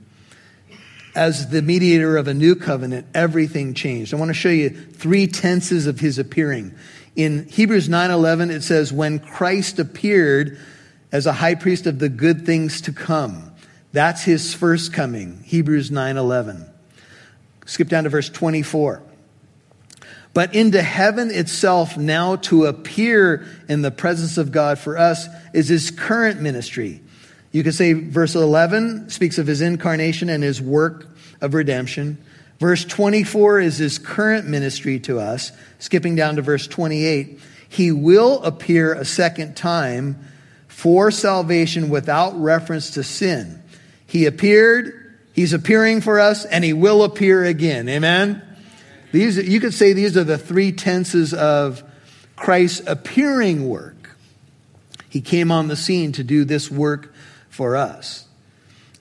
as 1.14 1.48
the 1.48 1.62
mediator 1.62 2.18
of 2.18 2.28
a 2.28 2.34
new 2.34 2.54
covenant, 2.54 3.06
everything 3.14 3.72
changed. 3.72 4.12
I 4.12 4.18
want 4.18 4.28
to 4.28 4.34
show 4.34 4.50
you 4.50 4.68
three 4.68 5.26
tenses 5.26 5.86
of 5.86 6.00
his 6.00 6.18
appearing. 6.18 6.74
In 7.20 7.46
Hebrews 7.50 7.86
9:11 7.86 8.50
it 8.50 8.62
says 8.62 8.94
when 8.94 9.18
Christ 9.18 9.78
appeared 9.78 10.56
as 11.12 11.26
a 11.26 11.34
high 11.34 11.54
priest 11.54 11.86
of 11.86 11.98
the 11.98 12.08
good 12.08 12.46
things 12.46 12.80
to 12.80 12.92
come. 12.92 13.52
That's 13.92 14.22
his 14.22 14.54
first 14.54 14.94
coming. 14.94 15.42
Hebrews 15.44 15.90
9:11. 15.90 16.64
Skip 17.66 17.88
down 17.88 18.04
to 18.04 18.08
verse 18.08 18.30
24. 18.30 19.02
But 20.32 20.54
into 20.54 20.80
heaven 20.80 21.30
itself 21.30 21.98
now 21.98 22.36
to 22.36 22.64
appear 22.64 23.44
in 23.68 23.82
the 23.82 23.90
presence 23.90 24.38
of 24.38 24.50
God 24.50 24.78
for 24.78 24.96
us 24.96 25.28
is 25.52 25.68
his 25.68 25.90
current 25.90 26.40
ministry. 26.40 27.02
You 27.52 27.62
could 27.62 27.74
say 27.74 27.92
verse 27.92 28.34
11 28.34 29.10
speaks 29.10 29.36
of 29.36 29.46
his 29.46 29.60
incarnation 29.60 30.30
and 30.30 30.42
his 30.42 30.62
work 30.62 31.06
of 31.42 31.52
redemption. 31.52 32.16
Verse 32.60 32.84
24 32.84 33.60
is 33.60 33.78
his 33.78 33.98
current 33.98 34.46
ministry 34.46 35.00
to 35.00 35.18
us. 35.18 35.50
Skipping 35.78 36.14
down 36.14 36.36
to 36.36 36.42
verse 36.42 36.66
28, 36.66 37.40
he 37.68 37.90
will 37.90 38.42
appear 38.42 38.92
a 38.92 39.04
second 39.04 39.56
time 39.56 40.28
for 40.68 41.10
salvation 41.10 41.88
without 41.88 42.38
reference 42.38 42.90
to 42.90 43.02
sin. 43.02 43.62
He 44.06 44.26
appeared, 44.26 45.16
he's 45.32 45.54
appearing 45.54 46.02
for 46.02 46.20
us, 46.20 46.44
and 46.44 46.62
he 46.62 46.74
will 46.74 47.02
appear 47.02 47.44
again. 47.44 47.88
Amen? 47.88 48.42
These, 49.10 49.38
you 49.38 49.58
could 49.58 49.74
say 49.74 49.94
these 49.94 50.16
are 50.18 50.24
the 50.24 50.38
three 50.38 50.70
tenses 50.70 51.32
of 51.32 51.82
Christ's 52.36 52.86
appearing 52.86 53.68
work. 53.68 54.16
He 55.08 55.22
came 55.22 55.50
on 55.50 55.68
the 55.68 55.76
scene 55.76 56.12
to 56.12 56.22
do 56.22 56.44
this 56.44 56.70
work 56.70 57.14
for 57.48 57.76
us. 57.76 58.26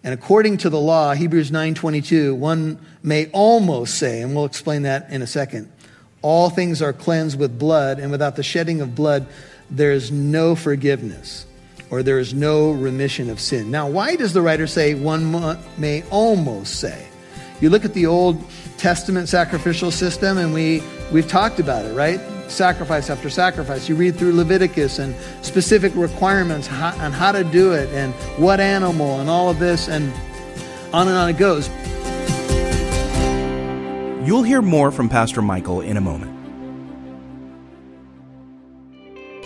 And 0.03 0.13
according 0.13 0.57
to 0.57 0.69
the 0.69 0.79
law, 0.79 1.13
Hebrews 1.13 1.51
9:22, 1.51 2.33
one 2.35 2.77
may 3.03 3.27
almost 3.27 3.95
say, 3.95 4.21
and 4.21 4.35
we'll 4.35 4.45
explain 4.45 4.83
that 4.83 5.07
in 5.09 5.21
a 5.21 5.27
second, 5.27 5.69
all 6.21 6.49
things 6.49 6.81
are 6.81 6.93
cleansed 6.93 7.37
with 7.39 7.57
blood, 7.57 7.99
and 7.99 8.11
without 8.11 8.35
the 8.35 8.43
shedding 8.43 8.81
of 8.81 8.95
blood, 8.95 9.27
there 9.69 9.91
is 9.91 10.11
no 10.11 10.55
forgiveness 10.55 11.45
or 11.91 12.03
there 12.03 12.19
is 12.19 12.33
no 12.33 12.71
remission 12.71 13.29
of 13.29 13.39
sin. 13.39 13.71
Now, 13.71 13.89
why 13.89 14.15
does 14.15 14.33
the 14.33 14.41
writer 14.41 14.67
say 14.67 14.93
one 14.93 15.57
may 15.77 16.03
almost 16.11 16.79
say? 16.79 17.07
You 17.61 17.69
look 17.69 17.83
at 17.83 17.93
the 17.93 18.05
Old 18.05 18.41
Testament 18.77 19.27
sacrificial 19.27 19.91
system, 19.91 20.37
and 20.37 20.53
we, 20.53 20.83
we've 21.11 21.27
talked 21.27 21.59
about 21.59 21.85
it, 21.85 21.93
right? 21.93 22.19
Sacrifice 22.49 23.09
after 23.09 23.29
sacrifice. 23.29 23.87
You 23.87 23.95
read 23.95 24.15
through 24.15 24.33
Leviticus 24.33 24.99
and 24.99 25.15
specific 25.41 25.93
requirements 25.95 26.67
on 26.69 27.11
how 27.11 27.31
to 27.31 27.43
do 27.43 27.71
it 27.73 27.89
and 27.89 28.13
what 28.37 28.59
animal 28.59 29.19
and 29.19 29.29
all 29.29 29.49
of 29.49 29.59
this, 29.59 29.87
and 29.87 30.11
on 30.93 31.07
and 31.07 31.15
on 31.15 31.29
it 31.29 31.37
goes. 31.37 31.69
You'll 34.27 34.43
hear 34.43 34.61
more 34.61 34.91
from 34.91 35.09
Pastor 35.09 35.41
Michael 35.41 35.81
in 35.81 35.97
a 35.97 36.01
moment. 36.01 36.35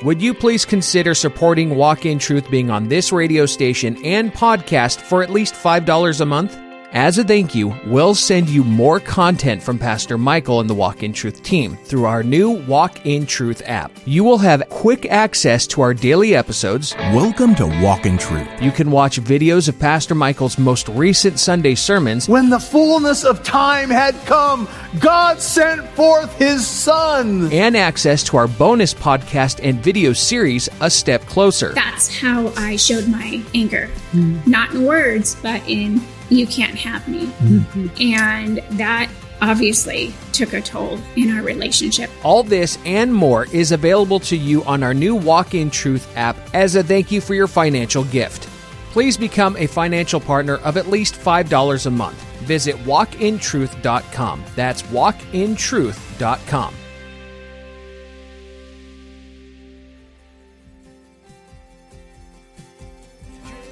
Would 0.04 0.22
you 0.22 0.34
please 0.34 0.66
consider 0.66 1.14
supporting 1.14 1.78
Walk 1.78 2.06
in 2.06 2.20
Truth 2.20 2.50
being 2.50 2.70
on 2.70 2.90
this 2.90 3.14
radio 3.14 3.46
station 3.46 4.04
and 4.04 4.34
podcast 4.34 5.00
for 5.00 5.24
at 5.24 5.30
least 5.30 5.54
$5 5.54 6.20
a 6.20 6.26
month? 6.26 6.58
As 6.96 7.18
a 7.18 7.24
thank 7.24 7.56
you, 7.56 7.76
we'll 7.88 8.14
send 8.14 8.48
you 8.48 8.64
more 8.64 9.00
content 9.00 9.64
from 9.64 9.80
Pastor 9.80 10.16
Michael 10.16 10.60
and 10.60 10.70
the 10.70 10.76
Walk 10.76 11.02
in 11.02 11.12
Truth 11.12 11.42
team 11.42 11.76
through 11.76 12.06
our 12.06 12.22
new 12.22 12.52
Walk 12.52 13.04
in 13.04 13.26
Truth 13.26 13.64
app. 13.66 13.92
You 14.06 14.24
will 14.24 14.38
have 14.38 14.70
quick 14.70 15.08
access 15.08 15.66
to 15.68 15.82
our 15.82 15.96
daily 15.96 16.36
episodes. 16.36 16.94
Welcome 17.12 17.56
to 17.56 17.66
Walk 17.82 18.06
in 18.06 18.20
Truth. 18.20 18.48
You 18.62 18.72
can 18.72 18.92
watch 18.92 19.20
videos 19.20 19.68
of 19.68 19.80
Pastor 19.80 20.14
Michael's 20.14 20.60
most 20.60 20.88
recent 20.90 21.40
Sunday 21.40 21.74
sermons. 21.74 22.30
When 22.30 22.52
the 22.52 22.60
fullness 22.60 23.24
of 23.24 23.42
time 23.42 23.90
had 23.90 24.14
come, 24.28 24.70
God 25.00 25.40
sent 25.40 25.84
forth 25.96 26.38
his 26.38 26.68
Son. 26.68 27.52
And 27.52 27.76
access 27.76 28.24
to 28.26 28.38
our 28.38 28.48
bonus 28.48 28.94
podcast 28.94 29.60
and 29.64 29.84
video 29.84 30.14
series, 30.14 30.70
A 30.80 30.92
Step 30.92 31.24
Closer. 31.24 31.74
That's 31.74 32.16
how 32.16 32.50
I 32.56 32.76
showed 32.76 33.08
my 33.08 33.42
anger. 33.56 33.90
Mm. 34.12 34.46
Not 34.46 34.76
in 34.76 34.84
words, 34.86 35.36
but 35.42 35.68
in 35.68 36.00
you 36.30 36.48
can't 36.48 36.76
have 36.76 37.08
me. 37.08 37.26
Mm-hmm. 37.28 38.14
And 38.14 38.58
that 38.78 39.10
obviously 39.42 40.14
took 40.32 40.54
a 40.54 40.62
toll 40.62 41.00
in 41.16 41.36
our 41.36 41.44
relationship. 41.44 42.10
All 42.24 42.44
this 42.44 42.78
and 42.86 43.14
more 43.14 43.46
is 43.48 43.72
available 43.72 44.20
to 44.22 44.38
you 44.38 44.64
on 44.64 44.84
our 44.84 44.94
new 44.94 45.16
Walk 45.16 45.54
in 45.54 45.70
Truth 45.70 46.16
app 46.16 46.38
as 46.54 46.76
a 46.76 46.84
thank 46.84 47.12
you 47.12 47.20
for 47.22 47.34
your 47.34 47.48
financial 47.48 48.06
gift. 48.06 48.48
Please 48.92 49.18
become 49.18 49.58
a 49.58 49.68
financial 49.68 50.20
partner 50.20 50.58
of 50.58 50.78
at 50.78 50.88
least 50.88 51.16
$5 51.16 51.86
a 51.86 51.90
month. 51.90 52.22
Visit 52.44 52.76
walkintruth.com. 52.78 54.44
That's 54.56 54.84
walkintruth.com. 54.84 56.76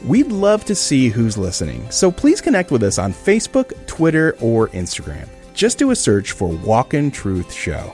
We'd 0.06 0.32
love 0.32 0.66
to 0.66 0.74
see 0.74 1.10
who's 1.10 1.38
listening, 1.38 1.88
so 1.92 2.12
please 2.12 2.42
connect 2.42 2.72
with 2.72 2.82
us 2.82 2.98
on 2.98 3.14
Facebook, 3.14 3.86
Twitter, 3.86 4.36
or 4.42 4.70
Instagram. 4.70 5.30
Just 5.54 5.78
do 5.78 5.92
a 5.92 5.96
search 5.96 6.32
for 6.32 6.48
Walk 6.48 6.96
in 6.96 7.12
Truth 7.12 7.54
Show. 7.54 7.94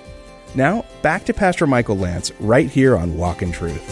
Now, 0.56 0.86
back 1.02 1.26
to 1.26 1.34
Pastor 1.34 1.68
Michael 1.68 1.98
Lantz 1.98 2.32
right 2.40 2.70
here 2.70 2.96
on 2.96 3.18
Walk 3.18 3.42
in 3.42 3.52
Truth. 3.52 3.84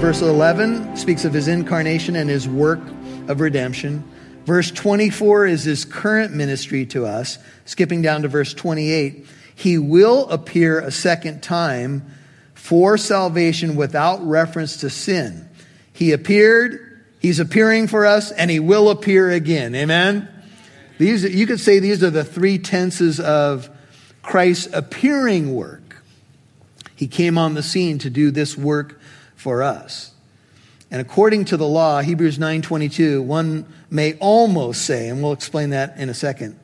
Verse 0.00 0.22
11 0.22 0.96
speaks 0.96 1.26
of 1.26 1.34
his 1.34 1.46
incarnation 1.46 2.16
and 2.16 2.30
his 2.30 2.48
work 2.48 2.80
of 3.28 3.40
redemption. 3.40 4.02
Verse 4.46 4.70
24 4.70 5.44
is 5.44 5.64
his 5.64 5.84
current 5.84 6.32
ministry 6.32 6.86
to 6.86 7.04
us. 7.04 7.38
Skipping 7.66 8.00
down 8.00 8.22
to 8.22 8.28
verse 8.28 8.54
28, 8.54 9.26
he 9.54 9.76
will 9.76 10.26
appear 10.30 10.80
a 10.80 10.90
second 10.90 11.42
time 11.42 12.06
for 12.54 12.96
salvation 12.96 13.76
without 13.76 14.26
reference 14.26 14.78
to 14.78 14.88
sin. 14.88 15.43
He 15.94 16.12
appeared, 16.12 17.00
He's 17.20 17.38
appearing 17.38 17.86
for 17.86 18.04
us, 18.04 18.30
and 18.32 18.50
He 18.50 18.60
will 18.60 18.90
appear 18.90 19.30
again. 19.30 19.74
Amen? 19.74 20.28
These, 20.98 21.24
you 21.24 21.46
could 21.46 21.60
say 21.60 21.78
these 21.78 22.02
are 22.02 22.10
the 22.10 22.24
three 22.24 22.58
tenses 22.58 23.18
of 23.18 23.70
Christ's 24.20 24.74
appearing 24.74 25.54
work. 25.54 26.02
He 26.94 27.06
came 27.06 27.38
on 27.38 27.54
the 27.54 27.62
scene 27.62 27.98
to 27.98 28.10
do 28.10 28.30
this 28.30 28.58
work 28.58 29.00
for 29.36 29.62
us. 29.62 30.10
And 30.90 31.00
according 31.00 31.46
to 31.46 31.56
the 31.56 31.66
law, 31.66 32.00
Hebrews 32.02 32.38
9:22, 32.38 33.22
one 33.22 33.64
may 33.88 34.14
almost 34.14 34.82
say, 34.82 35.08
and 35.08 35.22
we'll 35.22 35.32
explain 35.32 35.70
that 35.70 35.96
in 35.96 36.08
a 36.08 36.14
second, 36.14 36.58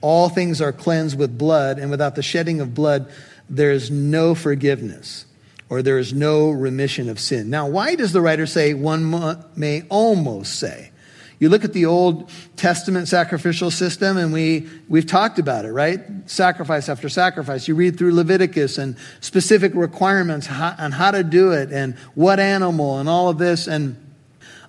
all 0.00 0.28
things 0.28 0.60
are 0.60 0.72
cleansed 0.72 1.18
with 1.18 1.36
blood, 1.36 1.78
and 1.78 1.90
without 1.90 2.14
the 2.14 2.22
shedding 2.22 2.60
of 2.60 2.74
blood, 2.74 3.10
there 3.50 3.72
is 3.72 3.90
no 3.90 4.34
forgiveness 4.34 5.26
or 5.68 5.82
there 5.82 5.98
is 5.98 6.12
no 6.12 6.50
remission 6.50 7.08
of 7.08 7.18
sin. 7.18 7.50
Now, 7.50 7.66
why 7.66 7.94
does 7.94 8.12
the 8.12 8.20
writer 8.20 8.46
say 8.46 8.74
one 8.74 9.44
may 9.56 9.82
almost 9.88 10.58
say? 10.58 10.92
You 11.38 11.50
look 11.50 11.64
at 11.64 11.74
the 11.74 11.84
Old 11.84 12.30
Testament 12.56 13.08
sacrificial 13.08 13.70
system, 13.70 14.16
and 14.16 14.32
we, 14.32 14.68
we've 14.88 15.06
talked 15.06 15.38
about 15.38 15.66
it, 15.66 15.72
right? 15.72 16.00
Sacrifice 16.24 16.88
after 16.88 17.10
sacrifice. 17.10 17.68
You 17.68 17.74
read 17.74 17.98
through 17.98 18.14
Leviticus 18.14 18.78
and 18.78 18.96
specific 19.20 19.72
requirements 19.74 20.48
on 20.50 20.92
how 20.92 21.10
to 21.10 21.22
do 21.22 21.52
it 21.52 21.72
and 21.72 21.94
what 22.14 22.40
animal 22.40 22.98
and 22.98 23.08
all 23.08 23.28
of 23.28 23.36
this, 23.36 23.66
and 23.66 23.96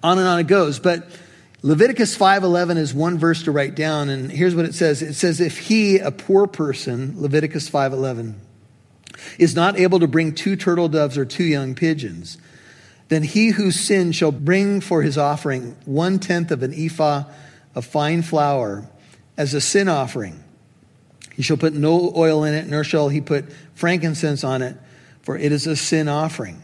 on 0.04 0.20
and 0.20 0.28
on 0.28 0.40
it 0.40 0.48
goes. 0.48 0.80
But 0.80 1.08
Leviticus 1.62 2.18
5:11 2.18 2.78
is 2.78 2.94
one 2.94 3.18
verse 3.18 3.44
to 3.44 3.52
write 3.52 3.76
down 3.76 4.10
and 4.10 4.32
here's 4.32 4.54
what 4.54 4.66
it 4.66 4.76
says. 4.76 5.02
It 5.02 5.16
says 5.16 5.42
if 5.42 5.58
he 5.58 5.98
a 5.98 6.12
poor 6.12 6.46
person 6.48 7.16
Leviticus 7.18 7.68
5:11 7.70 8.36
is 9.38 9.56
not 9.56 9.78
able 9.78 10.00
to 10.00 10.08
bring 10.08 10.34
two 10.34 10.56
turtle 10.56 10.90
doves 10.90 11.18
or 11.18 11.26
two 11.26 11.44
young 11.44 11.76
pigeons, 11.76 12.38
then 13.10 13.24
he 13.24 13.50
who 13.50 13.72
sinned 13.72 14.16
shall 14.16 14.32
bring 14.32 14.82
for 14.82 15.02
his 15.02 15.18
offering 15.18 15.76
one 15.86 16.20
tenth 16.20 16.52
of 16.52 16.64
an 16.64 16.74
ephah 16.74 17.24
of 17.74 17.86
fine 17.86 18.22
flour 18.22 18.90
as 19.38 19.54
a 19.54 19.62
sin 19.62 19.88
offering. 19.88 20.44
He 21.34 21.44
shall 21.44 21.58
put 21.58 21.74
no 21.74 22.12
oil 22.16 22.44
in 22.44 22.54
it, 22.54 22.68
nor 22.68 22.84
shall 22.84 23.10
he 23.10 23.22
put 23.22 23.46
frankincense 23.76 24.44
on 24.44 24.62
it, 24.62 24.76
for 25.22 25.38
it 25.38 25.52
is 25.52 25.68
a 25.68 25.76
sin 25.76 26.08
offering. 26.08 26.62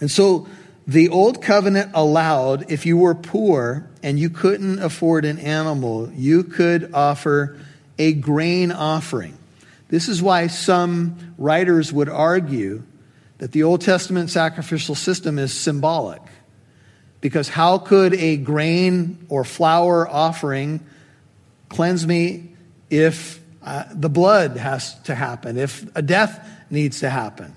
And 0.00 0.10
so 0.10 0.46
the 0.86 1.08
old 1.08 1.42
covenant 1.42 1.92
allowed, 1.94 2.70
if 2.70 2.84
you 2.84 2.98
were 2.98 3.14
poor 3.14 3.88
and 4.02 4.18
you 4.18 4.28
couldn't 4.28 4.80
afford 4.80 5.24
an 5.24 5.38
animal, 5.38 6.10
you 6.12 6.44
could 6.44 6.92
offer 6.92 7.58
a 7.98 8.12
grain 8.12 8.72
offering. 8.72 9.36
This 9.90 10.08
is 10.08 10.22
why 10.22 10.46
some 10.46 11.34
writers 11.36 11.92
would 11.92 12.08
argue 12.08 12.84
that 13.38 13.50
the 13.50 13.64
Old 13.64 13.80
Testament 13.80 14.30
sacrificial 14.30 14.94
system 14.94 15.38
is 15.38 15.52
symbolic. 15.52 16.22
Because 17.20 17.48
how 17.48 17.78
could 17.78 18.14
a 18.14 18.36
grain 18.36 19.26
or 19.28 19.44
flour 19.44 20.08
offering 20.08 20.80
cleanse 21.68 22.06
me 22.06 22.54
if 22.88 23.40
uh, 23.62 23.84
the 23.92 24.08
blood 24.08 24.56
has 24.56 24.98
to 25.02 25.14
happen, 25.14 25.58
if 25.58 25.84
a 25.96 26.02
death 26.02 26.48
needs 26.70 27.00
to 27.00 27.10
happen? 27.10 27.52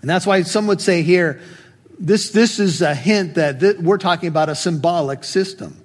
And 0.00 0.10
that's 0.10 0.26
why 0.26 0.42
some 0.42 0.66
would 0.66 0.80
say 0.80 1.02
here, 1.02 1.40
this, 1.98 2.30
this 2.30 2.58
is 2.58 2.82
a 2.82 2.94
hint 2.94 3.36
that 3.36 3.60
th- 3.60 3.76
we're 3.78 3.98
talking 3.98 4.28
about 4.28 4.48
a 4.48 4.54
symbolic 4.54 5.22
system. 5.22 5.80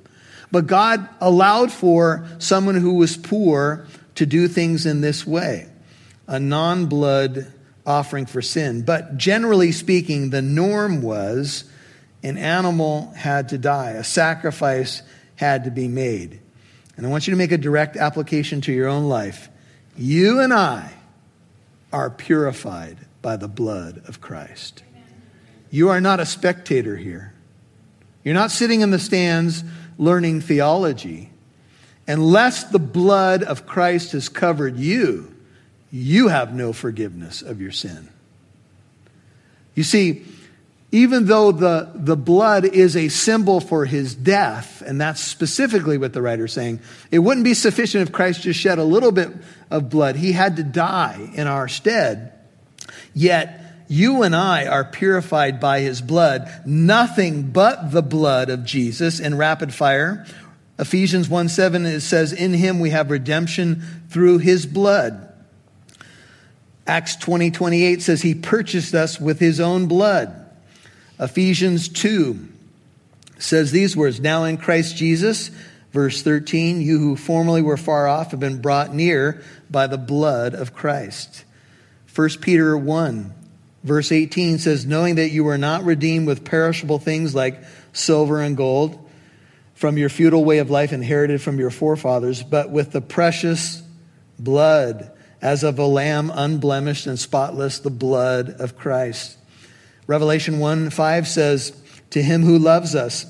But 0.51 0.67
God 0.67 1.07
allowed 1.21 1.71
for 1.71 2.25
someone 2.39 2.75
who 2.75 2.95
was 2.95 3.15
poor 3.15 3.85
to 4.15 4.25
do 4.25 4.47
things 4.47 4.85
in 4.85 5.01
this 5.01 5.25
way 5.25 5.67
a 6.27 6.39
non 6.39 6.85
blood 6.85 7.51
offering 7.85 8.25
for 8.25 8.41
sin. 8.41 8.83
But 8.83 9.17
generally 9.17 9.71
speaking, 9.71 10.29
the 10.29 10.41
norm 10.41 11.01
was 11.01 11.65
an 12.23 12.37
animal 12.37 13.11
had 13.15 13.49
to 13.49 13.57
die, 13.57 13.91
a 13.91 14.03
sacrifice 14.03 15.01
had 15.35 15.63
to 15.63 15.71
be 15.71 15.87
made. 15.87 16.39
And 16.95 17.05
I 17.05 17.09
want 17.09 17.27
you 17.27 17.31
to 17.31 17.37
make 17.37 17.51
a 17.51 17.57
direct 17.57 17.97
application 17.97 18.61
to 18.61 18.71
your 18.71 18.87
own 18.87 19.09
life. 19.09 19.49
You 19.97 20.39
and 20.39 20.53
I 20.53 20.93
are 21.91 22.09
purified 22.09 22.97
by 23.21 23.37
the 23.37 23.47
blood 23.47 24.03
of 24.07 24.21
Christ. 24.21 24.83
You 25.69 25.89
are 25.89 26.01
not 26.01 26.19
a 26.19 26.25
spectator 26.25 26.95
here. 26.95 27.33
You're 28.23 28.35
not 28.35 28.51
sitting 28.51 28.81
in 28.81 28.91
the 28.91 28.99
stands 28.99 29.63
learning 29.97 30.41
theology. 30.41 31.30
Unless 32.07 32.65
the 32.65 32.79
blood 32.79 33.43
of 33.43 33.65
Christ 33.65 34.13
has 34.13 34.27
covered 34.29 34.77
you, 34.77 35.33
you 35.91 36.29
have 36.29 36.53
no 36.53 36.73
forgiveness 36.73 37.41
of 37.41 37.61
your 37.61 37.71
sin. 37.71 38.09
You 39.75 39.83
see, 39.83 40.25
even 40.91 41.25
though 41.25 41.53
the, 41.53 41.89
the 41.95 42.17
blood 42.17 42.65
is 42.65 42.97
a 42.97 43.07
symbol 43.07 43.61
for 43.61 43.85
his 43.85 44.13
death, 44.13 44.81
and 44.85 44.99
that's 44.99 45.21
specifically 45.21 45.97
what 45.97 46.11
the 46.11 46.21
writer's 46.21 46.51
saying, 46.51 46.81
it 47.11 47.19
wouldn't 47.19 47.45
be 47.45 47.53
sufficient 47.53 48.07
if 48.07 48.13
Christ 48.13 48.41
just 48.41 48.59
shed 48.59 48.77
a 48.77 48.83
little 48.83 49.11
bit 49.11 49.29
of 49.69 49.89
blood. 49.89 50.17
He 50.17 50.33
had 50.33 50.57
to 50.57 50.63
die 50.63 51.31
in 51.33 51.47
our 51.47 51.69
stead. 51.69 52.33
Yet, 53.13 53.59
you 53.87 54.23
and 54.23 54.33
I 54.35 54.67
are 54.67 54.85
purified 54.85 55.59
by 55.59 55.81
his 55.81 56.01
blood, 56.01 56.49
nothing 56.65 57.51
but 57.51 57.91
the 57.91 58.01
blood 58.01 58.49
of 58.49 58.65
Jesus 58.65 59.19
in 59.19 59.37
rapid 59.37 59.73
fire. 59.73 60.25
Ephesians 60.81 61.29
1 61.29 61.47
7, 61.47 61.85
it 61.85 62.01
says, 62.01 62.33
In 62.33 62.53
him 62.53 62.79
we 62.79 62.89
have 62.89 63.11
redemption 63.11 63.83
through 64.09 64.39
his 64.39 64.65
blood. 64.65 65.31
Acts 66.87 67.15
20 67.15 67.51
28 67.51 68.01
says, 68.01 68.23
He 68.23 68.33
purchased 68.33 68.95
us 68.95 69.19
with 69.21 69.39
his 69.39 69.59
own 69.59 69.85
blood. 69.85 70.33
Ephesians 71.19 71.87
2 71.87 72.49
says 73.37 73.71
these 73.71 73.95
words 73.95 74.19
Now 74.19 74.43
in 74.45 74.57
Christ 74.57 74.97
Jesus, 74.97 75.51
verse 75.93 76.23
13, 76.23 76.81
you 76.81 76.97
who 76.97 77.15
formerly 77.15 77.61
were 77.61 77.77
far 77.77 78.07
off 78.07 78.31
have 78.31 78.39
been 78.39 78.59
brought 78.59 78.93
near 78.93 79.43
by 79.69 79.85
the 79.85 79.99
blood 79.99 80.55
of 80.55 80.73
Christ. 80.73 81.45
1 82.13 82.29
Peter 82.41 82.75
1 82.75 83.35
Verse 83.83 84.11
18 84.11 84.59
says, 84.59 84.85
Knowing 84.85 85.15
that 85.15 85.29
you 85.29 85.43
were 85.43 85.57
not 85.57 85.83
redeemed 85.83 86.27
with 86.27 86.45
perishable 86.45 86.99
things 86.99 87.33
like 87.33 87.63
silver 87.93 88.39
and 88.39 88.55
gold 88.55 89.10
from 89.81 89.97
your 89.97 90.09
feudal 90.09 90.45
way 90.45 90.59
of 90.59 90.69
life 90.69 90.93
inherited 90.93 91.41
from 91.41 91.57
your 91.57 91.71
forefathers, 91.71 92.43
but 92.43 92.69
with 92.69 92.91
the 92.91 93.01
precious 93.01 93.81
blood 94.37 95.11
as 95.41 95.63
of 95.63 95.79
a 95.79 95.85
lamb 95.87 96.31
unblemished 96.31 97.07
and 97.07 97.17
spotless, 97.17 97.79
the 97.79 97.89
blood 97.89 98.51
of 98.61 98.77
Christ. 98.77 99.39
Revelation 100.05 100.59
1 100.59 100.91
5 100.91 101.27
says, 101.27 101.75
To 102.11 102.21
him 102.21 102.43
who 102.43 102.59
loves 102.59 102.93
us 102.93 103.25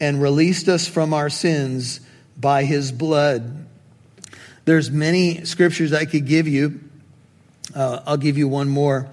and 0.00 0.22
released 0.22 0.68
us 0.68 0.88
from 0.88 1.12
our 1.12 1.28
sins 1.28 2.00
by 2.34 2.64
his 2.64 2.92
blood. 2.92 3.66
There's 4.64 4.90
many 4.90 5.44
scriptures 5.44 5.92
I 5.92 6.06
could 6.06 6.24
give 6.24 6.48
you. 6.48 6.80
Uh, 7.74 8.00
I'll 8.06 8.16
give 8.16 8.38
you 8.38 8.48
one 8.48 8.70
more. 8.70 9.10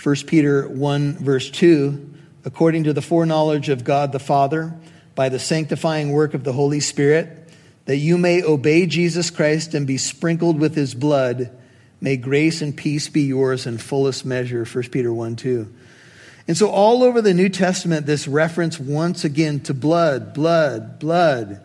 1 0.00 0.14
Peter 0.28 0.68
1, 0.68 1.14
verse 1.14 1.50
2, 1.50 2.14
according 2.44 2.84
to 2.84 2.92
the 2.92 3.02
foreknowledge 3.02 3.68
of 3.68 3.82
God 3.82 4.12
the 4.12 4.20
Father, 4.20 4.72
by 5.14 5.28
the 5.28 5.38
sanctifying 5.38 6.12
work 6.12 6.34
of 6.34 6.44
the 6.44 6.52
Holy 6.52 6.80
Spirit, 6.80 7.28
that 7.84 7.96
you 7.96 8.16
may 8.16 8.42
obey 8.42 8.86
Jesus 8.86 9.30
Christ 9.30 9.74
and 9.74 9.86
be 9.86 9.98
sprinkled 9.98 10.58
with 10.58 10.74
his 10.74 10.94
blood, 10.94 11.50
may 12.00 12.16
grace 12.16 12.62
and 12.62 12.76
peace 12.76 13.08
be 13.08 13.22
yours 13.22 13.66
in 13.66 13.78
fullest 13.78 14.24
measure. 14.24 14.64
1 14.64 14.84
Peter 14.84 15.12
1, 15.12 15.36
2. 15.36 15.72
And 16.48 16.56
so, 16.56 16.70
all 16.70 17.02
over 17.04 17.22
the 17.22 17.34
New 17.34 17.48
Testament, 17.48 18.06
this 18.06 18.26
reference 18.26 18.78
once 18.78 19.24
again 19.24 19.60
to 19.60 19.74
blood, 19.74 20.34
blood, 20.34 20.98
blood. 20.98 21.60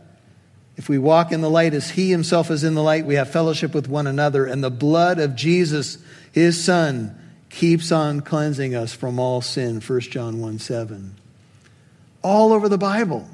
If 0.75 0.87
we 0.87 0.99
walk 0.99 1.31
in 1.31 1.41
the 1.41 1.49
light 1.49 1.73
as 1.73 1.89
he 1.89 2.11
himself 2.11 2.51
is 2.51 2.63
in 2.63 2.75
the 2.75 2.83
light, 2.83 3.05
we 3.05 3.15
have 3.15 3.31
fellowship 3.31 3.73
with 3.73 3.87
one 3.87 4.05
another, 4.05 4.45
and 4.45 4.63
the 4.63 4.69
blood 4.69 5.19
of 5.19 5.35
Jesus, 5.35 5.97
his 6.31 6.63
son, 6.63 7.17
keeps 7.49 7.91
on 7.91 8.21
cleansing 8.21 8.75
us 8.75 8.93
from 8.93 9.19
all 9.19 9.41
sin, 9.41 9.81
1 9.81 9.99
John 10.01 10.39
1 10.39 10.59
7. 10.59 11.15
All 12.21 12.53
over 12.53 12.69
the 12.69 12.77
Bible, 12.77 13.27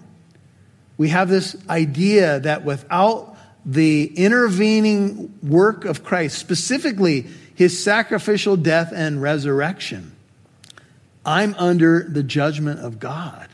we 0.97 1.10
have 1.10 1.29
this 1.29 1.56
idea 1.69 2.39
that 2.41 2.63
without 2.63 3.36
the 3.65 4.06
intervening 4.06 5.38
work 5.41 5.86
of 5.86 6.03
Christ, 6.03 6.38
specifically 6.38 7.27
his 7.56 7.82
sacrificial 7.82 8.58
death 8.58 8.91
and 8.93 9.21
resurrection, 9.21 10.15
I'm 11.25 11.56
under 11.58 12.03
the 12.03 12.23
judgment 12.23 12.79
of 12.82 12.99
God. 12.99 13.47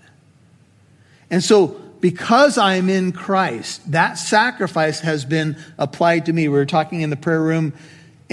And 1.30 1.44
so, 1.44 1.68
because 2.02 2.58
I'm 2.58 2.90
in 2.90 3.12
Christ, 3.12 3.92
that 3.92 4.18
sacrifice 4.18 5.02
has 5.02 5.26
been 5.26 5.58
applied 5.78 6.26
to 6.28 6.34
me. 6.34 6.48
We 6.48 6.58
were 6.58 6.66
talking 6.66 7.02
in 7.02 7.10
the 7.10 7.18
prayer 7.18 7.42
room 7.42 7.74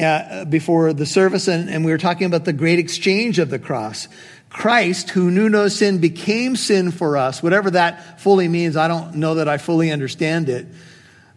uh, 0.01 0.45
before 0.45 0.93
the 0.93 1.07
service, 1.07 1.49
and, 1.49 1.69
and 1.69 1.85
we 1.85 1.91
were 1.91 1.99
talking 1.99 2.27
about 2.27 2.45
the 2.45 2.53
great 2.53 2.79
exchange 2.79 3.39
of 3.39 3.51
the 3.51 3.59
cross. 3.59 4.09
Christ, 4.51 5.11
who 5.11 5.31
knew 5.31 5.49
no 5.49 5.69
sin, 5.69 5.99
became 5.99 6.57
sin 6.57 6.91
for 6.91 7.17
us. 7.17 7.43
Whatever 7.43 7.71
that 7.73 8.21
fully 8.21 8.49
means, 8.49 8.77
I 8.77 8.89
don't 8.89 9.17
know 9.17 9.35
that 9.35 9.49
I 9.49 9.59
fully 9.59 9.91
understand 9.91 10.49
it. 10.49 10.67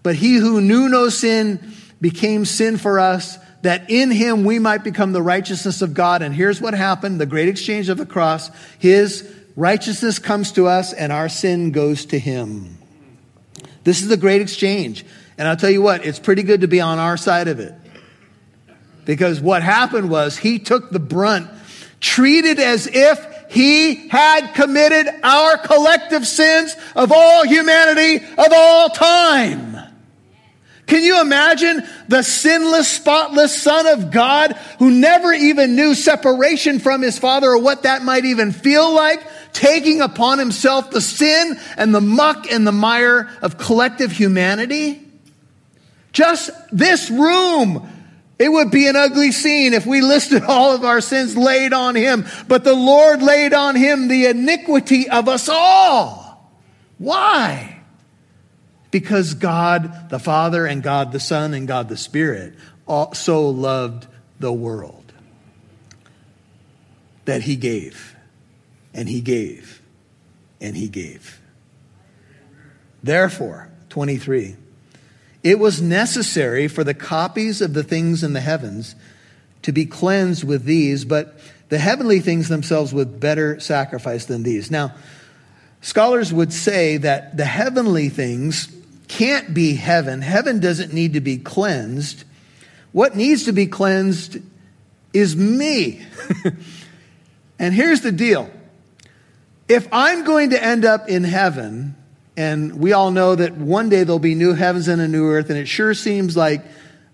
But 0.04 0.16
he 0.16 0.36
who 0.36 0.62
knew 0.62 0.88
no 0.88 1.10
sin 1.10 1.74
became 2.00 2.46
sin 2.46 2.78
for 2.78 3.00
us, 3.00 3.38
that 3.62 3.90
in 3.90 4.10
him 4.10 4.46
we 4.46 4.58
might 4.58 4.84
become 4.84 5.12
the 5.12 5.22
righteousness 5.22 5.82
of 5.82 5.94
God. 5.94 6.22
And 6.22 6.34
here's 6.34 6.62
what 6.62 6.74
happened 6.74 7.20
the 7.20 7.26
great 7.26 7.50
exchange 7.50 7.90
of 7.90 7.98
the 7.98 8.06
cross. 8.06 8.50
His 8.78 9.30
righteousness 9.56 10.20
comes 10.20 10.54
to 10.54 10.68
us, 10.68 10.94
and 10.94 11.12
our 11.12 11.28
sin 11.28 11.72
goes 11.72 12.06
to 12.06 12.20
him. 12.20 12.78
This 13.84 14.02
is 14.02 14.08
the 14.08 14.18
great 14.18 14.42
exchange. 14.42 15.06
And 15.38 15.48
I'll 15.48 15.58
tell 15.58 15.70
you 15.70 15.82
what, 15.82 16.06
it's 16.06 16.20
pretty 16.20 16.44
good 16.44 16.62
to 16.62 16.68
be 16.68 16.82
on 16.82 17.00
our 17.00 17.18
side 17.18 17.48
of 17.48 17.60
it. 17.60 17.74
Because 19.06 19.42
what 19.42 19.64
happened 19.64 20.10
was 20.10 20.38
he 20.38 20.60
took 20.60 20.92
the 20.92 21.00
brunt, 21.00 21.50
treated 22.00 22.60
as 22.60 22.88
if 22.88 23.26
he 23.50 24.08
had 24.10 24.54
committed 24.54 25.08
our 25.24 25.58
collective 25.58 26.28
sins 26.28 26.76
of 26.96 27.12
all 27.12 27.46
humanity 27.46 28.24
of 28.38 28.48
all 28.54 28.90
time. 28.90 29.78
Can 30.86 31.04
you 31.04 31.22
imagine 31.22 31.84
the 32.08 32.24
sinless, 32.24 32.88
spotless 32.88 33.62
Son 33.62 33.86
of 33.86 34.12
God 34.12 34.54
who 34.80 34.90
never 34.90 35.32
even 35.32 35.76
knew 35.76 35.94
separation 35.94 36.80
from 36.80 37.04
his 37.04 37.20
Father 37.20 37.50
or 37.50 37.60
what 37.60 37.84
that 37.84 38.02
might 38.02 38.26
even 38.26 38.52
feel 38.52 38.92
like, 38.92 39.22
taking 39.54 40.02
upon 40.02 40.40
himself 40.40 40.90
the 40.90 41.02
sin 41.02 41.60
and 41.78 41.94
the 41.94 42.02
muck 42.02 42.52
and 42.52 42.66
the 42.66 42.72
mire 42.72 43.30
of 43.44 43.60
collective 43.60 44.12
humanity? 44.12 45.06
Just 46.12 46.50
this 46.72 47.12
room 47.12 47.88
it 48.40 48.50
would 48.50 48.72
be 48.72 48.88
an 48.88 48.96
ugly 48.96 49.34
scene 49.34 49.74
if 49.74 49.86
we 49.86 50.02
listed 50.02 50.44
all 50.48 50.74
of 50.74 50.86
our 50.86 51.02
sins 51.02 51.36
laid 51.36 51.74
on 51.74 51.96
him, 51.96 52.26
but 52.48 52.64
the 52.64 52.74
Lord 52.74 53.22
laid 53.22 53.54
on 53.54 53.76
him 53.76 54.08
the 54.08 54.28
iniquity 54.28 55.10
of 55.10 55.28
us 55.28 55.50
all. 55.50 56.50
Why? 56.98 57.82
Because 58.92 59.34
God 59.36 60.10
the 60.10 60.20
Father 60.20 60.66
and 60.66 60.82
God 60.82 61.12
the 61.12 61.20
Son 61.20 61.54
and 61.54 61.68
God 61.68 61.90
the 61.90 61.98
Spirit 61.98 62.56
so 63.14 63.50
loved 63.50 64.08
the 64.40 64.52
world 64.52 65.14
that 67.26 67.44
he 67.44 67.56
gave 67.56 68.16
and 68.94 69.08
he 69.08 69.22
gave 69.22 69.82
and 70.60 70.76
he 70.76 70.88
gave. 70.88 71.40
Therefore, 73.04 73.70
23. 73.90 74.56
It 75.44 75.60
was 75.60 75.82
necessary 75.82 76.68
for 76.68 76.84
the 76.84 76.94
copies 76.94 77.62
of 77.62 77.74
the 77.74 77.84
things 77.84 78.24
in 78.24 78.34
the 78.34 78.42
heavens 78.42 78.96
to 79.62 79.72
be 79.72 79.86
cleansed 79.86 80.44
with 80.44 80.66
these, 80.66 81.06
but 81.06 81.40
the 81.70 81.78
heavenly 81.78 82.20
things 82.20 82.50
themselves 82.50 82.94
with 82.94 83.20
better 83.20 83.60
sacrifice 83.60 84.26
than 84.26 84.44
these. 84.44 84.70
Now, 84.70 84.96
scholars 85.82 86.34
would 86.34 86.52
say 86.52 86.98
that 86.98 87.38
the 87.38 87.46
heavenly 87.46 88.10
things 88.10 88.76
can't 89.08 89.54
be 89.54 89.76
heaven. 89.76 90.22
Heaven 90.22 90.60
doesn't 90.60 90.94
need 90.94 91.14
to 91.14 91.22
be 91.22 91.38
cleansed. 91.38 92.24
What 92.92 93.16
needs 93.16 93.46
to 93.46 93.52
be 93.52 93.68
cleansed 93.68 94.40
is 95.14 95.36
me. 95.36 96.06
and 97.60 97.74
here's 97.74 98.02
the 98.02 98.12
deal 98.12 98.50
if 99.68 99.88
I'm 99.92 100.24
going 100.24 100.50
to 100.52 100.64
end 100.64 100.86
up 100.86 101.10
in 101.10 101.24
heaven, 101.24 101.96
and 102.40 102.80
we 102.80 102.94
all 102.94 103.12
know 103.12 103.36
that 103.36 103.58
one 103.58 103.90
day 103.90 104.06
there'll 104.06 104.18
be 104.18 104.34
new 104.34 104.54
heavens 104.54 104.88
and 104.88 105.02
a 105.02 105.10
new 105.10 105.30
earth, 105.30 105.50
and 105.50 105.60
it 105.60 105.68
sure 105.68 105.94
seems 105.94 106.38
like 106.38 106.64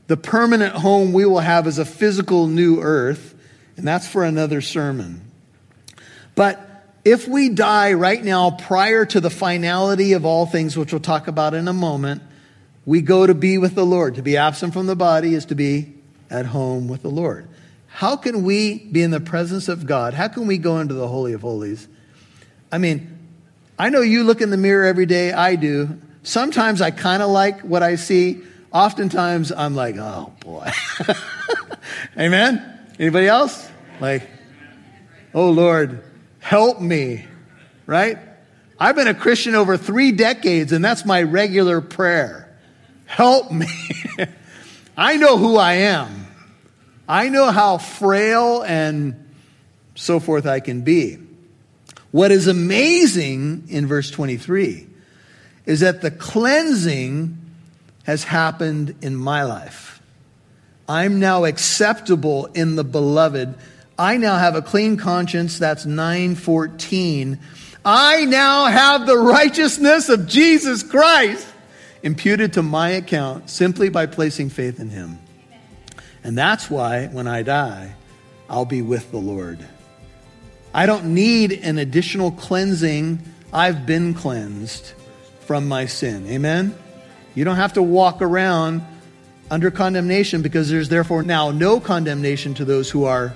the 0.05 0.15
permanent 0.15 0.75
home 0.75 1.13
we 1.13 1.25
will 1.25 1.39
have 1.39 1.65
is 1.65 1.79
a 1.79 1.83
physical 1.83 2.45
new 2.45 2.79
earth, 2.79 3.33
and 3.75 3.87
that's 3.87 4.07
for 4.07 4.23
another 4.23 4.61
sermon. 4.61 5.31
But 6.35 6.61
if 7.03 7.27
we 7.27 7.49
die 7.49 7.93
right 7.93 8.23
now 8.23 8.51
prior 8.51 9.03
to 9.03 9.19
the 9.19 9.31
finality 9.31 10.13
of 10.13 10.25
all 10.25 10.45
things, 10.45 10.77
which 10.77 10.93
we'll 10.93 11.01
talk 11.01 11.27
about 11.27 11.55
in 11.55 11.67
a 11.67 11.73
moment, 11.73 12.21
we 12.85 13.01
go 13.01 13.25
to 13.25 13.33
be 13.33 13.57
with 13.57 13.73
the 13.73 13.85
Lord. 13.85 14.15
To 14.15 14.21
be 14.21 14.37
absent 14.37 14.73
from 14.73 14.85
the 14.85 14.95
body 14.95 15.33
is 15.33 15.45
to 15.45 15.55
be 15.55 15.91
at 16.29 16.45
home 16.45 16.87
with 16.87 17.01
the 17.01 17.09
Lord. 17.09 17.47
How 17.87 18.15
can 18.15 18.43
we 18.43 18.77
be 18.77 19.01
in 19.01 19.09
the 19.09 19.19
presence 19.19 19.69
of 19.69 19.87
God? 19.87 20.13
How 20.13 20.27
can 20.27 20.45
we 20.45 20.59
go 20.59 20.77
into 20.77 20.93
the 20.93 21.07
Holy 21.07 21.33
of 21.33 21.41
Holies? 21.41 21.87
I 22.71 22.77
mean, 22.77 23.14
I 23.77 23.89
know 23.89 24.01
you 24.01 24.23
look 24.23 24.41
in 24.41 24.49
the 24.49 24.57
mirror 24.57 24.85
every 24.85 25.05
day, 25.05 25.33
I 25.33 25.55
do. 25.55 26.01
Sometimes 26.23 26.81
I 26.81 26.91
kind 26.91 27.21
of 27.21 27.29
like 27.29 27.61
what 27.61 27.83
I 27.83 27.95
see. 27.95 28.41
Oftentimes 28.71 29.51
I'm 29.51 29.75
like, 29.75 29.97
oh 29.97 30.33
boy. 30.39 30.71
Amen? 32.17 32.79
Anybody 32.99 33.27
else? 33.27 33.69
Like, 33.99 34.29
oh 35.33 35.49
Lord, 35.49 36.01
help 36.39 36.79
me. 36.79 37.25
Right? 37.85 38.17
I've 38.79 38.95
been 38.95 39.07
a 39.07 39.13
Christian 39.13 39.55
over 39.55 39.77
three 39.77 40.11
decades, 40.11 40.71
and 40.71 40.83
that's 40.83 41.05
my 41.05 41.23
regular 41.23 41.79
prayer. 41.81 42.57
Help 43.05 43.51
me. 43.51 43.67
I 44.97 45.17
know 45.17 45.37
who 45.37 45.57
I 45.57 45.73
am. 45.73 46.27
I 47.07 47.29
know 47.29 47.51
how 47.51 47.77
frail 47.77 48.63
and 48.63 49.29
so 49.95 50.19
forth 50.19 50.45
I 50.45 50.59
can 50.59 50.81
be. 50.81 51.19
What 52.15 52.31
is 52.31 52.47
amazing 52.47 53.65
in 53.67 53.87
verse 53.87 54.09
23 54.09 54.87
is 55.65 55.81
that 55.81 56.01
the 56.01 56.09
cleansing 56.09 57.37
has 58.05 58.23
happened 58.23 58.95
in 59.01 59.17
my 59.17 59.43
life. 59.43 60.01
I'm 60.87 61.19
now 61.19 61.43
acceptable 61.43 62.45
in 62.45 62.77
the 62.77 62.85
beloved. 62.85 63.55
I 63.99 64.15
now 64.15 64.37
have 64.37 64.55
a 64.55 64.61
clean 64.61 64.95
conscience. 64.95 65.59
That's 65.59 65.85
914. 65.85 67.37
I 67.83 68.23
now 68.23 68.67
have 68.67 69.05
the 69.05 69.17
righteousness 69.17 70.07
of 70.07 70.25
Jesus 70.25 70.83
Christ 70.83 71.45
imputed 72.01 72.53
to 72.53 72.63
my 72.63 72.91
account 72.91 73.49
simply 73.49 73.89
by 73.89 74.05
placing 74.05 74.51
faith 74.51 74.79
in 74.79 74.89
him. 74.89 75.19
And 76.23 76.37
that's 76.37 76.69
why 76.69 77.07
when 77.07 77.27
I 77.27 77.43
die, 77.43 77.93
I'll 78.49 78.63
be 78.63 78.81
with 78.81 79.11
the 79.11 79.17
Lord. 79.17 79.67
I 80.75 80.85
don't 80.87 81.13
need 81.13 81.53
an 81.53 81.77
additional 81.77 82.31
cleansing. 82.31 83.21
I've 83.53 83.85
been 83.85 84.13
cleansed 84.13 84.91
from 85.39 85.69
my 85.69 85.85
sin. 85.85 86.27
Amen? 86.27 86.75
You 87.33 87.45
don't 87.45 87.55
have 87.55 87.73
to 87.73 87.81
walk 87.81 88.21
around 88.21 88.81
under 89.49 89.71
condemnation 89.71 90.41
because 90.41 90.69
there's 90.69 90.89
therefore 90.89 91.23
now 91.23 91.51
no 91.51 91.79
condemnation 91.79 92.53
to 92.55 92.65
those 92.65 92.91
who 92.91 93.05
are 93.05 93.33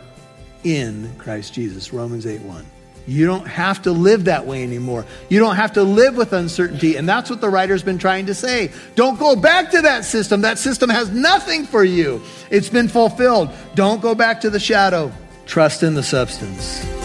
in 0.66 1.16
Christ 1.18 1.54
Jesus. 1.54 1.94
Romans 1.94 2.28
8 2.28 2.42
1. 2.42 2.66
You 3.08 3.26
don't 3.26 3.48
have 3.48 3.84
to 3.84 3.94
live 3.94 4.26
that 4.26 4.46
way 4.46 4.62
anymore. 4.62 5.06
You 5.30 5.40
don't 5.40 5.56
have 5.56 5.72
to 5.74 5.84
live 5.84 6.18
with 6.18 6.34
uncertainty. 6.34 6.98
And 6.98 7.08
that's 7.08 7.30
what 7.30 7.40
the 7.40 7.50
writer's 7.50 7.84
been 7.84 7.98
trying 7.98 8.26
to 8.26 8.36
say. 8.36 8.70
Don't 8.96 9.18
go 9.18 9.38
back 9.38 9.72
to 9.72 9.82
that 9.84 10.04
system. 10.04 10.42
That 10.42 10.60
system 10.60 10.90
has 10.90 11.10
nothing 11.10 11.66
for 11.66 11.86
you, 11.86 12.22
it's 12.52 12.70
been 12.70 12.90
fulfilled. 12.90 13.50
Don't 13.76 14.02
go 14.02 14.14
back 14.14 14.42
to 14.42 14.50
the 14.50 14.60
shadow. 14.60 15.10
Trust 15.46 15.84
in 15.84 15.96
the 15.96 16.04
substance. 16.04 16.99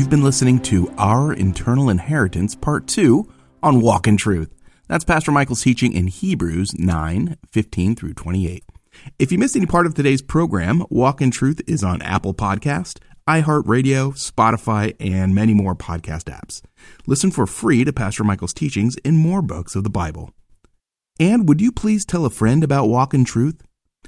You've 0.00 0.08
been 0.08 0.24
listening 0.24 0.60
to 0.60 0.90
Our 0.96 1.34
Eternal 1.34 1.90
Inheritance, 1.90 2.54
Part 2.54 2.86
2 2.86 3.30
on 3.62 3.82
Walk 3.82 4.08
in 4.08 4.16
Truth. 4.16 4.50
That's 4.88 5.04
Pastor 5.04 5.30
Michael's 5.30 5.60
teaching 5.60 5.92
in 5.92 6.06
Hebrews 6.06 6.72
9 6.78 7.36
15 7.52 7.96
through 7.96 8.14
28. 8.14 8.64
If 9.18 9.30
you 9.30 9.36
missed 9.36 9.56
any 9.56 9.66
part 9.66 9.84
of 9.84 9.94
today's 9.94 10.22
program, 10.22 10.86
Walk 10.88 11.20
in 11.20 11.30
Truth 11.30 11.60
is 11.66 11.84
on 11.84 12.00
Apple 12.00 12.32
Podcast, 12.32 13.00
iHeartRadio, 13.28 14.14
Spotify, 14.14 14.96
and 14.98 15.34
many 15.34 15.52
more 15.52 15.74
podcast 15.74 16.34
apps. 16.34 16.62
Listen 17.06 17.30
for 17.30 17.46
free 17.46 17.84
to 17.84 17.92
Pastor 17.92 18.24
Michael's 18.24 18.54
teachings 18.54 18.96
in 19.04 19.18
more 19.18 19.42
books 19.42 19.76
of 19.76 19.84
the 19.84 19.90
Bible. 19.90 20.32
And 21.20 21.46
would 21.46 21.60
you 21.60 21.70
please 21.70 22.06
tell 22.06 22.24
a 22.24 22.30
friend 22.30 22.64
about 22.64 22.88
Walk 22.88 23.12
in 23.12 23.26
Truth? 23.26 23.60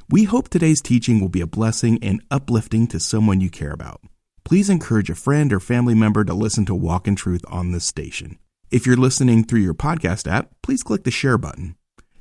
We 0.08 0.24
hope 0.24 0.48
today's 0.48 0.80
teaching 0.80 1.20
will 1.20 1.28
be 1.28 1.42
a 1.42 1.46
blessing 1.46 1.98
and 2.02 2.22
uplifting 2.30 2.86
to 2.86 2.98
someone 2.98 3.42
you 3.42 3.50
care 3.50 3.72
about 3.72 4.00
please 4.44 4.68
encourage 4.68 5.10
a 5.10 5.14
friend 5.14 5.52
or 5.52 5.60
family 5.60 5.94
member 5.94 6.24
to 6.24 6.34
listen 6.34 6.64
to 6.66 6.74
Walk 6.74 7.06
in 7.06 7.16
Truth 7.16 7.44
on 7.48 7.72
this 7.72 7.84
station. 7.84 8.38
If 8.70 8.86
you're 8.86 8.96
listening 8.96 9.44
through 9.44 9.60
your 9.60 9.74
podcast 9.74 10.30
app, 10.30 10.50
please 10.62 10.82
click 10.82 11.04
the 11.04 11.10
share 11.10 11.38
button. 11.38 11.76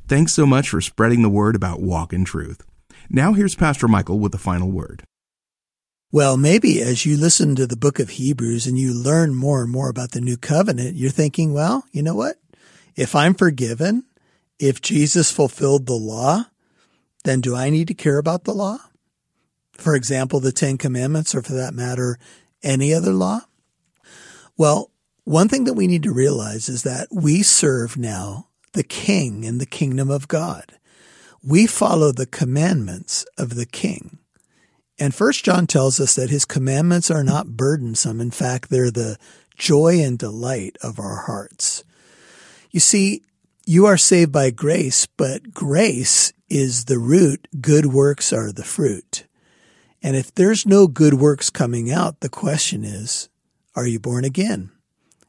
Thanks 0.08 0.34
so 0.34 0.46
much 0.46 0.70
for 0.70 0.82
spreading 0.82 1.22
the 1.22 1.30
word 1.30 1.56
about 1.56 1.82
Walk 1.82 2.12
in 2.14 2.26
Truth. 2.26 2.66
Now 3.10 3.34
here's 3.34 3.56
Pastor 3.56 3.88
Michael 3.88 4.20
with 4.20 4.34
the 4.34 4.38
final 4.38 4.70
word. 4.70 5.04
Well, 6.12 6.36
maybe 6.36 6.82
as 6.82 7.06
you 7.06 7.16
listen 7.16 7.56
to 7.56 7.66
the 7.66 7.78
book 7.78 7.98
of 7.98 8.10
Hebrews 8.10 8.68
and 8.68 8.78
you 8.78 8.94
learn 8.94 9.34
more 9.34 9.64
and 9.64 9.72
more 9.72 9.90
about 9.90 10.12
the 10.12 10.20
new 10.20 10.36
covenant, 10.36 10.98
you're 10.98 11.10
thinking, 11.10 11.54
well, 11.54 11.86
you 11.94 12.04
know 12.04 12.16
what? 12.16 12.36
If 12.98 13.16
I'm 13.16 13.34
forgiven, 13.34 14.04
if 14.60 14.82
Jesus 14.82 15.32
fulfilled 15.32 15.86
the 15.86 15.94
law, 15.94 16.48
then 17.24 17.40
do 17.40 17.56
I 17.56 17.70
need 17.70 17.88
to 17.88 17.94
care 17.94 18.18
about 18.18 18.44
the 18.44 18.54
law? 18.54 18.78
For 19.82 19.96
example, 19.96 20.40
the 20.40 20.52
Ten 20.52 20.78
Commandments, 20.78 21.34
or 21.34 21.42
for 21.42 21.54
that 21.54 21.74
matter, 21.74 22.20
any 22.62 22.94
other 22.94 23.14
law? 23.14 23.42
Well, 24.58 24.92
one 25.24 25.48
thing 25.48 25.64
that 25.64 25.74
we 25.74 25.88
need 25.88 26.04
to 26.04 26.14
realize 26.14 26.70
is 26.70 26.84
that 26.84 27.08
we 27.12 27.42
serve 27.42 27.98
now 27.98 28.48
the 28.74 28.84
King 28.84 29.44
in 29.44 29.58
the 29.58 29.66
kingdom 29.66 30.12
of 30.12 30.28
God. 30.28 30.78
We 31.44 31.66
follow 31.66 32.12
the 32.12 32.28
commandments 32.28 33.26
of 33.38 33.56
the 33.56 33.66
King. 33.66 34.20
And 35.00 35.16
First 35.16 35.44
John 35.44 35.66
tells 35.66 36.00
us 36.00 36.14
that 36.14 36.30
his 36.30 36.46
commandments 36.46 37.10
are 37.10 37.24
not 37.24 37.58
burdensome. 37.58 38.22
In 38.22 38.30
fact, 38.30 38.70
they're 38.70 38.92
the 38.92 39.18
joy 39.58 40.00
and 40.00 40.20
delight 40.20 40.78
of 40.84 41.00
our 41.00 41.24
hearts. 41.26 41.84
You 42.70 42.80
see, 42.80 43.24
you 43.66 43.88
are 43.88 43.98
saved 43.98 44.32
by 44.32 44.52
grace, 44.52 45.08
but 45.08 45.54
grace 45.54 46.34
is 46.50 46.86
the 46.86 47.00
root. 47.00 47.48
Good 47.60 47.88
works 47.88 48.32
are 48.32 48.52
the 48.52 48.64
fruit. 48.64 49.26
And 50.04 50.16
if 50.16 50.34
there's 50.34 50.66
no 50.66 50.88
good 50.88 51.16
works 51.16 51.50
coming 51.50 51.92
out, 51.92 52.20
the 52.22 52.30
question 52.30 52.84
is, 52.84 53.30
are 53.76 53.88
you 53.88 54.00
born 54.00 54.26
again? 54.26 54.72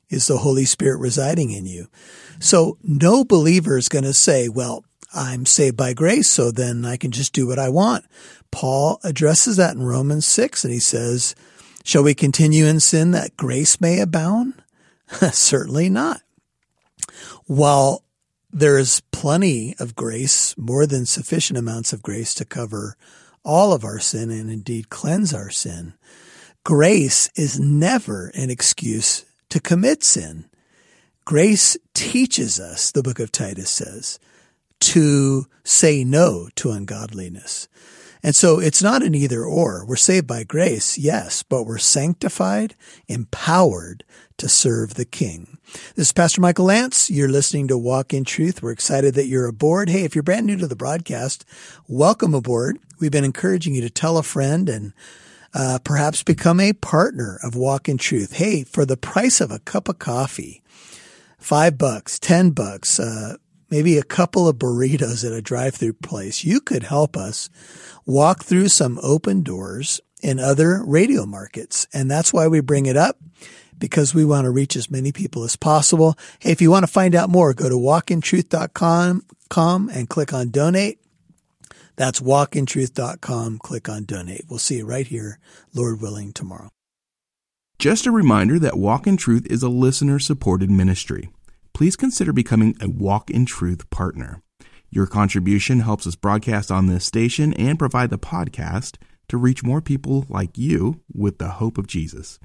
Is 0.08 0.26
the 0.26 0.38
Holy 0.38 0.64
Spirit 0.64 0.98
residing 0.98 1.50
in 1.50 1.66
you? 1.66 1.88
So 2.40 2.78
no 2.82 3.24
believer 3.24 3.76
is 3.76 3.88
going 3.88 4.04
to 4.04 4.14
say, 4.14 4.48
well, 4.48 4.84
I'm 5.14 5.46
saved 5.46 5.76
by 5.76 5.92
grace, 5.92 6.28
so 6.28 6.50
then 6.50 6.84
I 6.84 6.96
can 6.96 7.10
just 7.10 7.32
do 7.32 7.46
what 7.46 7.58
I 7.58 7.68
want. 7.68 8.04
Paul 8.50 8.98
addresses 9.04 9.56
that 9.56 9.74
in 9.74 9.82
Romans 9.82 10.26
6 10.26 10.64
and 10.64 10.72
he 10.72 10.80
says, 10.80 11.34
shall 11.84 12.02
we 12.02 12.14
continue 12.14 12.66
in 12.66 12.80
sin 12.80 13.10
that 13.10 13.36
grace 13.36 13.80
may 13.80 14.00
abound? 14.00 14.62
Certainly 15.32 15.90
not. 15.90 16.22
While 17.46 18.04
there 18.50 18.78
is 18.78 19.02
plenty 19.12 19.74
of 19.78 19.96
grace, 19.96 20.56
more 20.56 20.86
than 20.86 21.06
sufficient 21.06 21.58
amounts 21.58 21.92
of 21.92 22.02
grace 22.02 22.34
to 22.34 22.44
cover 22.44 22.96
all 23.44 23.72
of 23.72 23.84
our 23.84 23.98
sin 23.98 24.30
and 24.30 24.50
indeed 24.50 24.88
cleanse 24.88 25.34
our 25.34 25.50
sin. 25.50 25.94
Grace 26.64 27.28
is 27.34 27.58
never 27.58 28.30
an 28.34 28.50
excuse 28.50 29.24
to 29.48 29.60
commit 29.60 30.02
sin. 30.02 30.44
Grace 31.24 31.76
teaches 31.94 32.58
us, 32.58 32.90
the 32.90 33.02
book 33.02 33.18
of 33.18 33.32
Titus 33.32 33.70
says, 33.70 34.18
to 34.80 35.46
say 35.64 36.04
no 36.04 36.48
to 36.56 36.70
ungodliness. 36.70 37.68
And 38.22 38.36
so 38.36 38.60
it's 38.60 38.82
not 38.82 39.02
an 39.02 39.16
either 39.16 39.44
or. 39.44 39.84
We're 39.84 39.96
saved 39.96 40.28
by 40.28 40.44
grace, 40.44 40.96
yes, 40.96 41.42
but 41.42 41.64
we're 41.64 41.78
sanctified, 41.78 42.76
empowered 43.08 44.04
to 44.36 44.48
serve 44.48 44.94
the 44.94 45.04
King. 45.04 45.58
This 45.96 46.08
is 46.08 46.12
Pastor 46.12 46.40
Michael 46.40 46.66
Lantz. 46.66 47.10
You're 47.10 47.28
listening 47.28 47.66
to 47.68 47.78
Walk 47.78 48.14
in 48.14 48.24
Truth. 48.24 48.62
We're 48.62 48.70
excited 48.70 49.14
that 49.14 49.26
you're 49.26 49.48
aboard. 49.48 49.88
Hey, 49.88 50.04
if 50.04 50.14
you're 50.14 50.22
brand 50.22 50.46
new 50.46 50.56
to 50.58 50.68
the 50.68 50.76
broadcast, 50.76 51.44
welcome 51.88 52.32
aboard. 52.32 52.78
We've 53.00 53.10
been 53.10 53.24
encouraging 53.24 53.74
you 53.74 53.80
to 53.82 53.90
tell 53.90 54.16
a 54.18 54.22
friend 54.22 54.68
and 54.68 54.92
uh, 55.52 55.80
perhaps 55.82 56.22
become 56.22 56.60
a 56.60 56.74
partner 56.74 57.40
of 57.42 57.56
Walk 57.56 57.88
in 57.88 57.98
Truth. 57.98 58.34
Hey, 58.34 58.62
for 58.62 58.84
the 58.84 58.96
price 58.96 59.40
of 59.40 59.50
a 59.50 59.58
cup 59.58 59.88
of 59.88 59.98
coffee, 59.98 60.62
five 61.38 61.76
bucks, 61.76 62.20
ten 62.20 62.50
bucks, 62.50 63.00
uh, 63.00 63.36
maybe 63.72 63.96
a 63.96 64.02
couple 64.02 64.46
of 64.46 64.56
burritos 64.56 65.24
at 65.24 65.32
a 65.32 65.40
drive-through 65.40 65.94
place, 65.94 66.44
you 66.44 66.60
could 66.60 66.82
help 66.82 67.16
us 67.16 67.48
walk 68.04 68.44
through 68.44 68.68
some 68.68 68.98
open 69.02 69.42
doors 69.42 69.98
in 70.22 70.38
other 70.38 70.84
radio 70.84 71.24
markets. 71.24 71.86
And 71.94 72.10
that's 72.10 72.34
why 72.34 72.48
we 72.48 72.60
bring 72.60 72.84
it 72.84 72.98
up 72.98 73.16
because 73.78 74.14
we 74.14 74.26
want 74.26 74.44
to 74.44 74.50
reach 74.50 74.76
as 74.76 74.90
many 74.90 75.10
people 75.10 75.42
as 75.42 75.56
possible. 75.56 76.18
Hey, 76.38 76.52
if 76.52 76.60
you 76.60 76.70
want 76.70 76.84
to 76.84 76.92
find 76.92 77.14
out 77.14 77.30
more, 77.30 77.54
go 77.54 77.70
to 77.70 77.74
walkintruth.com 77.74 79.88
and 79.88 80.08
click 80.10 80.34
on 80.34 80.50
donate. 80.50 80.98
That's 81.96 82.20
walkintruth.com. 82.20 83.58
Click 83.58 83.88
on 83.88 84.04
donate. 84.04 84.44
We'll 84.50 84.58
see 84.58 84.76
you 84.76 84.84
right 84.84 85.06
here, 85.06 85.38
Lord 85.74 86.02
willing, 86.02 86.34
tomorrow. 86.34 86.68
Just 87.78 88.04
a 88.04 88.10
reminder 88.10 88.58
that 88.58 88.76
Walk 88.76 89.06
in 89.06 89.16
Truth 89.16 89.46
is 89.50 89.62
a 89.62 89.70
listener 89.70 90.18
supported 90.18 90.70
ministry. 90.70 91.30
Please 91.82 91.96
consider 91.96 92.32
becoming 92.32 92.76
a 92.80 92.88
Walk 92.88 93.28
in 93.28 93.44
Truth 93.44 93.90
partner. 93.90 94.40
Your 94.88 95.08
contribution 95.08 95.80
helps 95.80 96.06
us 96.06 96.14
broadcast 96.14 96.70
on 96.70 96.86
this 96.86 97.04
station 97.04 97.52
and 97.54 97.76
provide 97.76 98.10
the 98.10 98.20
podcast 98.20 98.98
to 99.26 99.36
reach 99.36 99.64
more 99.64 99.80
people 99.80 100.24
like 100.28 100.56
you 100.56 101.00
with 101.12 101.38
the 101.38 101.48
hope 101.48 101.78
of 101.78 101.88
Jesus. 101.88 102.38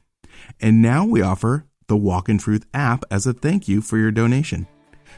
And 0.59 0.81
now 0.81 1.05
we 1.05 1.21
offer 1.21 1.67
the 1.85 1.95
Walk 1.95 2.29
in 2.29 2.39
Truth 2.39 2.65
app 2.73 3.03
as 3.11 3.27
a 3.27 3.33
thank 3.33 3.67
you 3.67 3.79
for 3.79 3.99
your 3.99 4.09
donation. 4.09 4.65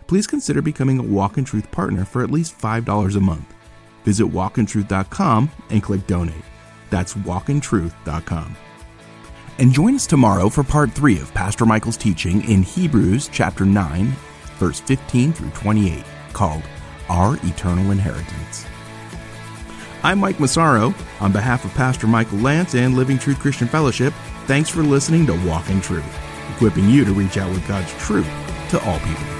Please 0.05 0.27
consider 0.27 0.61
becoming 0.61 0.99
a 0.99 1.03
Walk 1.03 1.37
in 1.37 1.45
Truth 1.45 1.71
partner 1.71 2.03
for 2.03 2.21
at 2.21 2.29
least 2.29 2.59
$5 2.59 3.15
a 3.15 3.21
month. 3.21 3.55
Visit 4.03 4.25
walkintruth.com 4.25 5.49
and 5.69 5.81
click 5.81 6.05
donate. 6.07 6.43
That's 6.89 7.13
walkintruth.com. 7.13 8.57
And 9.59 9.73
join 9.73 9.93
us 9.95 10.07
tomorrow 10.07 10.47
for 10.47 10.63
part 10.63 10.89
3 10.93 11.19
of 11.19 11.33
Pastor 11.33 11.65
Michael's 11.65 11.97
teaching 11.97 12.49
in 12.49 12.63
Hebrews 12.63 13.29
chapter 13.29 13.65
9, 13.65 14.05
verse 14.57 14.79
15 14.79 15.33
through 15.33 15.49
28, 15.49 16.01
called 16.31 16.63
Our 17.09 17.35
Eternal 17.43 17.91
Inheritance. 17.91 18.65
I'm 20.01 20.19
Mike 20.19 20.39
Massaro. 20.39 20.93
On 21.19 21.33
behalf 21.33 21.65
of 21.65 21.73
Pastor 21.73 22.07
Michael 22.07 22.37
Lantz 22.37 22.73
and 22.73 22.95
Living 22.95 23.19
Truth 23.19 23.39
Christian 23.39 23.67
Fellowship, 23.67 24.13
thanks 24.45 24.69
for 24.69 24.81
listening 24.81 25.25
to 25.25 25.33
Walk 25.45 25.69
in 25.69 25.81
Truth, 25.81 26.05
equipping 26.55 26.87
you 26.87 27.03
to 27.03 27.11
reach 27.11 27.35
out 27.35 27.49
with 27.49 27.67
God's 27.67 27.91
truth 27.95 28.29
to 28.69 28.81
all 28.85 28.99
people. 28.99 29.38